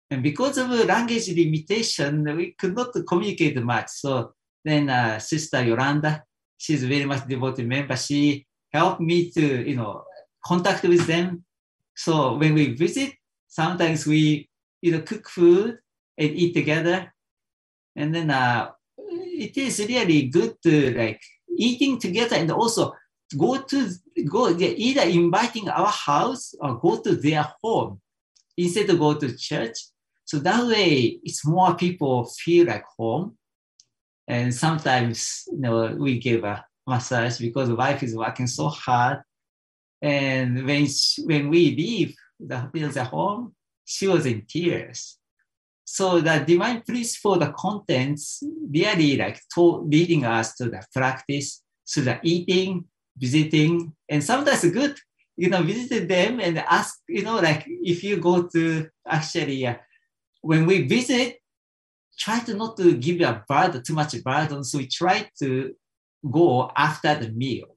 and 0.09 0.21
because 0.21 0.57
of 0.57 0.69
language 0.69 1.29
limitation, 1.29 2.35
we 2.35 2.51
could 2.51 2.75
not 2.75 2.93
communicate 3.07 3.63
much. 3.63 3.87
So 3.89 4.33
then, 4.63 4.89
uh, 4.89 5.19
Sister 5.19 5.63
Yolanda, 5.63 6.23
she's 6.57 6.83
very 6.83 7.05
much 7.05 7.25
devoted 7.27 7.65
member. 7.65 7.95
She 7.95 8.45
helped 8.73 8.99
me 8.99 9.31
to, 9.31 9.69
you 9.69 9.77
know, 9.77 10.03
contact 10.45 10.83
with 10.83 11.07
them. 11.07 11.45
So 11.95 12.35
when 12.35 12.53
we 12.53 12.75
visit, 12.75 13.13
sometimes 13.47 14.05
we 14.05 14.49
you 14.81 14.91
know, 14.91 15.01
cook 15.01 15.29
food 15.29 15.77
and 16.17 16.31
eat 16.31 16.53
together. 16.53 17.13
And 17.95 18.13
then 18.13 18.31
uh, 18.31 18.71
it 18.97 19.57
is 19.57 19.79
really 19.79 20.23
good 20.27 20.55
to 20.63 20.97
like 20.97 21.21
eating 21.57 21.99
together 21.99 22.35
and 22.35 22.51
also 22.51 22.93
go 23.37 23.61
to 23.61 23.89
go 24.29 24.49
either 24.57 25.01
inviting 25.01 25.69
our 25.69 25.87
house 25.87 26.53
or 26.59 26.79
go 26.79 27.01
to 27.01 27.15
their 27.15 27.47
home 27.63 28.01
instead 28.57 28.89
of 28.89 28.99
go 28.99 29.13
to 29.13 29.37
church. 29.37 29.77
So 30.25 30.39
that 30.39 30.65
way 30.65 31.19
it's 31.23 31.45
more 31.45 31.75
people 31.75 32.25
feel 32.25 32.67
like 32.67 32.85
home. 32.97 33.37
And 34.27 34.53
sometimes 34.53 35.43
you 35.51 35.59
know 35.59 35.95
we 35.97 36.19
give 36.19 36.43
a 36.43 36.63
massage 36.87 37.39
because 37.39 37.69
wife 37.69 38.03
is 38.03 38.15
working 38.15 38.47
so 38.47 38.67
hard. 38.67 39.21
And 40.01 40.65
when 40.65 40.87
when 41.25 41.49
we 41.49 41.75
leave 41.75 42.15
the, 42.39 42.69
the 42.73 43.03
home, 43.03 43.53
she 43.91 44.07
was 44.07 44.25
in 44.25 44.45
tears. 44.47 45.17
So 45.83 46.21
the 46.21 46.43
divine 46.47 46.81
principle, 46.81 47.37
the 47.37 47.51
contents 47.51 48.41
really 48.73 49.17
like 49.17 49.41
to, 49.53 49.83
leading 49.95 50.23
us 50.23 50.55
to 50.55 50.65
the 50.69 50.81
practice, 50.93 51.61
to 51.87 52.01
the 52.01 52.17
eating, 52.23 52.85
visiting, 53.17 53.93
and 54.07 54.23
sometimes 54.23 54.63
good, 54.71 54.95
you 55.35 55.49
know, 55.49 55.61
visited 55.61 56.07
them 56.07 56.39
and 56.39 56.59
ask, 56.59 56.99
you 57.09 57.23
know, 57.23 57.39
like 57.39 57.65
if 57.67 58.01
you 58.03 58.15
go 58.17 58.43
to 58.43 58.87
actually, 59.05 59.67
uh, 59.67 59.75
when 60.41 60.65
we 60.65 60.87
visit, 60.87 61.39
try 62.17 62.39
to 62.39 62.53
not 62.53 62.77
to 62.77 62.95
give 62.95 63.19
a 63.19 63.43
burden, 63.49 63.83
too 63.83 63.93
much 63.93 64.15
burden. 64.23 64.63
So 64.63 64.77
we 64.77 64.87
try 64.87 65.29
to 65.39 65.75
go 66.29 66.71
after 66.77 67.15
the 67.15 67.29
meal. 67.29 67.75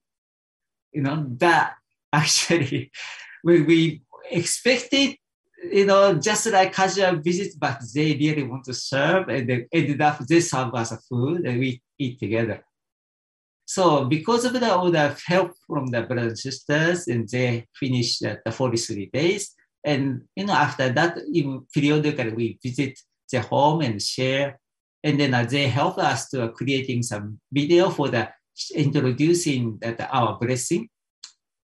You 0.92 1.02
know, 1.02 1.26
that 1.38 1.74
actually, 2.12 2.92
when 3.42 3.66
we 3.66 4.02
expected 4.30 5.16
you 5.72 5.86
know, 5.86 6.14
just 6.14 6.46
like 6.46 6.72
casual 6.72 7.16
visit, 7.16 7.54
but 7.58 7.80
they 7.94 8.14
really 8.14 8.42
want 8.42 8.64
to 8.64 8.74
serve 8.74 9.28
and 9.28 9.48
they 9.48 9.66
ended 9.72 10.00
up, 10.00 10.18
they 10.26 10.40
serve 10.40 10.74
us 10.74 10.92
a 10.92 10.98
food 10.98 11.46
and 11.46 11.58
we 11.58 11.82
eat 11.98 12.18
together. 12.18 12.64
So 13.66 14.04
because 14.04 14.44
of 14.44 14.52
the, 14.52 14.72
all 14.72 14.90
the 14.90 15.16
help 15.26 15.52
from 15.66 15.86
the 15.86 16.02
brothers 16.02 16.26
and 16.26 16.38
sisters 16.38 17.08
and 17.08 17.28
they 17.28 17.66
finished 17.74 18.20
the 18.22 18.52
43 18.52 19.06
days. 19.06 19.54
And, 19.84 20.22
you 20.36 20.46
know, 20.46 20.52
after 20.52 20.90
that, 20.90 21.18
even 21.32 21.66
periodically 21.72 22.32
we 22.32 22.58
visit 22.62 22.98
their 23.30 23.42
home 23.42 23.80
and 23.80 24.00
share. 24.00 24.60
And 25.02 25.20
then 25.20 25.34
uh, 25.34 25.44
they 25.44 25.68
help 25.68 25.98
us 25.98 26.30
to 26.30 26.44
uh, 26.44 26.48
creating 26.48 27.02
some 27.02 27.40
video 27.52 27.90
for 27.90 28.08
the 28.08 28.30
introducing 28.74 29.78
that 29.80 30.08
our 30.12 30.38
blessing 30.38 30.88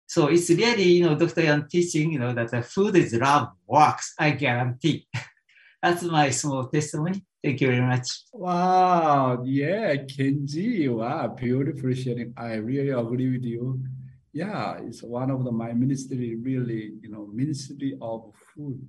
so 0.08 0.28
it's 0.28 0.50
really, 0.50 0.84
you 0.84 1.04
know, 1.04 1.16
Dr. 1.16 1.44
Yan 1.44 1.68
teaching, 1.68 2.14
you 2.14 2.20
know, 2.20 2.34
that 2.34 2.50
the 2.50 2.64
food 2.64 2.96
is 2.96 3.14
love 3.14 3.50
works, 3.68 4.14
I 4.18 4.32
guarantee. 4.32 5.06
That's 5.84 6.02
my 6.04 6.30
small 6.30 6.68
testimony. 6.68 7.24
Thank 7.44 7.62
you 7.62 7.68
very 7.68 7.82
much. 7.82 8.24
Wow, 8.32 9.44
yeah, 9.46 9.96
Kenji, 9.96 10.90
wow, 10.90 11.28
beautiful 11.28 11.94
sharing. 11.94 12.34
I 12.38 12.54
really 12.56 12.90
agree 12.90 13.32
with 13.34 13.44
you. 13.44 13.84
Yeah, 14.32 14.78
it's 14.82 15.04
one 15.04 15.30
of 15.30 15.44
the 15.44 15.52
my 15.52 15.74
ministry, 15.74 16.36
really, 16.36 16.94
you 17.02 17.10
know, 17.10 17.28
ministry 17.32 17.98
of 18.02 18.32
food. 18.56 18.80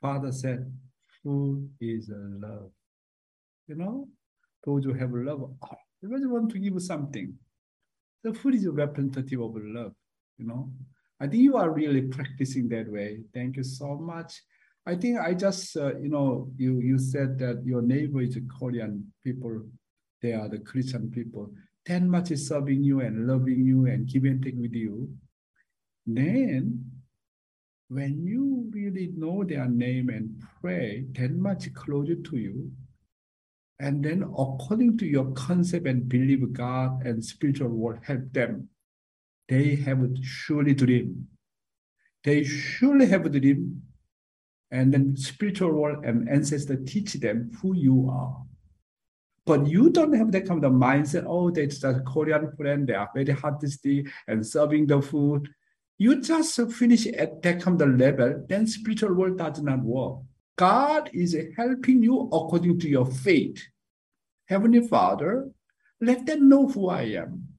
Father 0.00 0.30
said, 0.30 0.70
food 1.22 1.70
is 1.80 2.10
love. 2.12 2.70
You 3.66 3.76
know, 3.76 4.08
those 4.64 4.84
who 4.84 4.92
have 4.92 5.12
love, 5.12 5.50
oh, 5.62 5.76
just 6.02 6.28
want 6.28 6.50
to 6.50 6.58
give 6.58 6.80
something. 6.82 7.34
The 8.22 8.34
food 8.34 8.56
is 8.56 8.66
representative 8.66 9.40
of 9.40 9.56
love, 9.56 9.94
you 10.40 10.46
know. 10.46 10.72
I 11.20 11.26
think 11.26 11.42
you 11.42 11.56
are 11.56 11.70
really 11.70 12.02
practicing 12.02 12.68
that 12.70 12.90
way. 12.90 13.20
Thank 13.34 13.56
you 13.56 13.64
so 13.64 13.96
much. 13.96 14.42
I 14.86 14.96
think 14.96 15.20
I 15.20 15.34
just, 15.34 15.76
uh, 15.76 15.94
you 15.98 16.08
know, 16.08 16.50
you 16.56 16.80
you 16.80 16.98
said 16.98 17.38
that 17.38 17.62
your 17.64 17.82
neighbor 17.82 18.22
is 18.22 18.36
a 18.36 18.40
Korean 18.58 19.12
people. 19.22 19.62
They 20.22 20.32
are 20.32 20.48
the 20.48 20.58
Christian 20.58 21.10
people. 21.10 21.52
That 21.86 22.02
much 22.02 22.30
is 22.30 22.48
serving 22.48 22.82
you 22.82 23.00
and 23.00 23.26
loving 23.26 23.64
you 23.64 23.86
and 23.86 24.06
giving 24.06 24.32
and 24.32 24.42
taking 24.42 24.60
with 24.60 24.74
you. 24.74 25.10
Then, 26.06 26.90
when 27.88 28.24
you 28.26 28.70
really 28.72 29.12
know 29.16 29.44
their 29.44 29.68
name 29.68 30.08
and 30.08 30.42
pray, 30.60 31.04
that 31.16 31.32
much 31.32 31.72
closer 31.74 32.16
to 32.16 32.36
you, 32.36 32.70
and 33.78 34.04
then 34.04 34.22
according 34.22 34.98
to 34.98 35.06
your 35.06 35.32
concept 35.32 35.86
and 35.86 36.08
believe 36.08 36.52
God 36.52 37.04
and 37.04 37.24
spiritual 37.24 37.68
world 37.68 38.00
help 38.02 38.32
them, 38.32 38.68
they 39.50 39.74
have 39.74 39.98
surely 40.22 40.74
dream. 40.74 41.26
They 42.22 42.44
surely 42.44 43.06
have 43.06 43.26
a 43.26 43.28
dream 43.28 43.82
and 44.70 44.94
then 44.94 45.16
spiritual 45.16 45.72
world 45.72 46.04
and 46.04 46.28
ancestor 46.28 46.76
teach 46.76 47.14
them 47.14 47.50
who 47.60 47.74
you 47.74 48.08
are. 48.08 48.44
But 49.44 49.66
you 49.66 49.90
don't 49.90 50.12
have 50.12 50.30
that 50.30 50.46
kind 50.46 50.64
of 50.64 50.72
mindset, 50.72 51.24
oh, 51.26 51.50
that's 51.50 51.82
a 51.82 52.00
Korean 52.06 52.52
friend, 52.56 52.86
they 52.86 52.94
are 52.94 53.10
very 53.12 53.34
heartistic 53.34 54.08
and 54.28 54.46
serving 54.46 54.86
the 54.86 55.02
food. 55.02 55.48
You 55.98 56.20
just 56.20 56.60
finish 56.72 57.08
at 57.08 57.42
that 57.42 57.60
kind 57.60 57.82
of 57.82 57.98
level, 57.98 58.44
then 58.48 58.68
spiritual 58.68 59.14
world 59.14 59.38
does 59.38 59.60
not 59.60 59.80
work. 59.80 60.20
God 60.56 61.10
is 61.12 61.36
helping 61.56 62.04
you 62.04 62.28
according 62.32 62.78
to 62.80 62.88
your 62.88 63.06
faith. 63.06 63.60
Heavenly 64.46 64.86
Father, 64.86 65.50
let 66.00 66.24
them 66.26 66.48
know 66.48 66.68
who 66.68 66.88
I 66.88 67.02
am. 67.02 67.49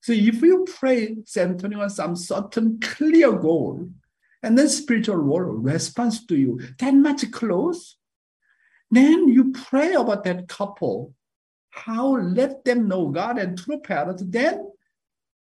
So 0.00 0.12
if 0.12 0.40
you 0.42 0.64
pray 0.64 1.16
centering 1.24 1.74
on 1.74 1.90
some 1.90 2.16
certain 2.16 2.78
clear 2.80 3.32
goal, 3.32 3.88
and 4.42 4.56
then 4.56 4.68
spiritual 4.68 5.20
world 5.20 5.64
responds 5.64 6.24
to 6.26 6.36
you 6.36 6.60
that 6.78 6.94
much 6.94 7.30
close, 7.32 7.96
then 8.90 9.28
you 9.28 9.52
pray 9.52 9.94
about 9.94 10.24
that 10.24 10.48
couple, 10.48 11.14
how 11.70 12.16
let 12.16 12.64
them 12.64 12.88
know 12.88 13.08
God 13.08 13.38
and 13.38 13.58
true 13.58 13.80
parents, 13.80 14.22
then 14.26 14.70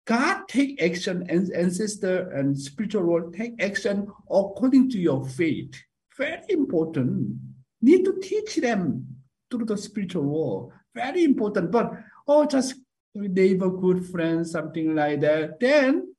God 0.05 0.43
take 0.47 0.81
action 0.81 1.25
and 1.29 1.51
ancestor 1.51 2.31
and 2.31 2.57
spiritual 2.57 3.03
world 3.03 3.33
take 3.33 3.61
action 3.61 4.07
according 4.29 4.89
to 4.91 4.97
your 4.97 5.25
faith. 5.25 5.75
Very 6.17 6.45
important. 6.49 7.37
Need 7.81 8.05
to 8.05 8.19
teach 8.21 8.55
them 8.55 9.05
through 9.51 9.65
the 9.65 9.77
spiritual 9.77 10.23
world. 10.23 10.71
Very 10.95 11.25
important. 11.25 11.71
But 11.71 11.91
oh, 12.27 12.45
just 12.45 12.75
neighbor, 13.13 13.69
good 13.69 14.05
friends, 14.05 14.51
something 14.51 14.95
like 14.95 15.21
that. 15.21 15.59
Then 15.59 16.13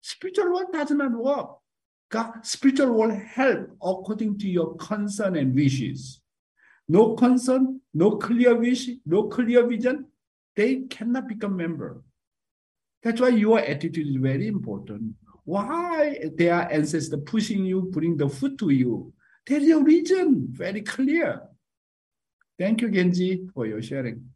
spiritual 0.00 0.52
world 0.52 0.72
does 0.72 0.90
not 0.90 1.12
work. 1.12 1.50
God, 2.10 2.32
spiritual 2.42 2.92
world 2.92 3.14
help 3.14 3.70
according 3.82 4.38
to 4.38 4.48
your 4.48 4.76
concern 4.76 5.36
and 5.36 5.54
wishes. 5.54 6.20
No 6.88 7.14
concern, 7.14 7.80
no 7.92 8.12
clear 8.16 8.54
wish, 8.54 8.88
no 9.04 9.24
clear 9.24 9.66
vision, 9.66 10.06
they 10.56 10.82
cannot 10.88 11.28
become 11.28 11.56
member. 11.56 12.02
That's 13.02 13.20
why 13.20 13.28
your 13.28 13.60
attitude 13.60 14.08
is 14.08 14.16
very 14.16 14.48
important. 14.48 15.14
Why 15.44 16.18
their 16.36 16.70
ancestors 16.72 17.20
pushing 17.24 17.64
you, 17.64 17.90
putting 17.92 18.16
the 18.16 18.28
food 18.28 18.58
to 18.58 18.70
you? 18.70 19.12
There 19.46 19.60
is 19.60 19.70
a 19.70 19.78
reason, 19.78 20.48
very 20.50 20.82
clear. 20.82 21.42
Thank 22.58 22.80
you, 22.80 22.90
Genji, 22.90 23.48
for 23.54 23.66
your 23.66 23.80
sharing. 23.80 24.30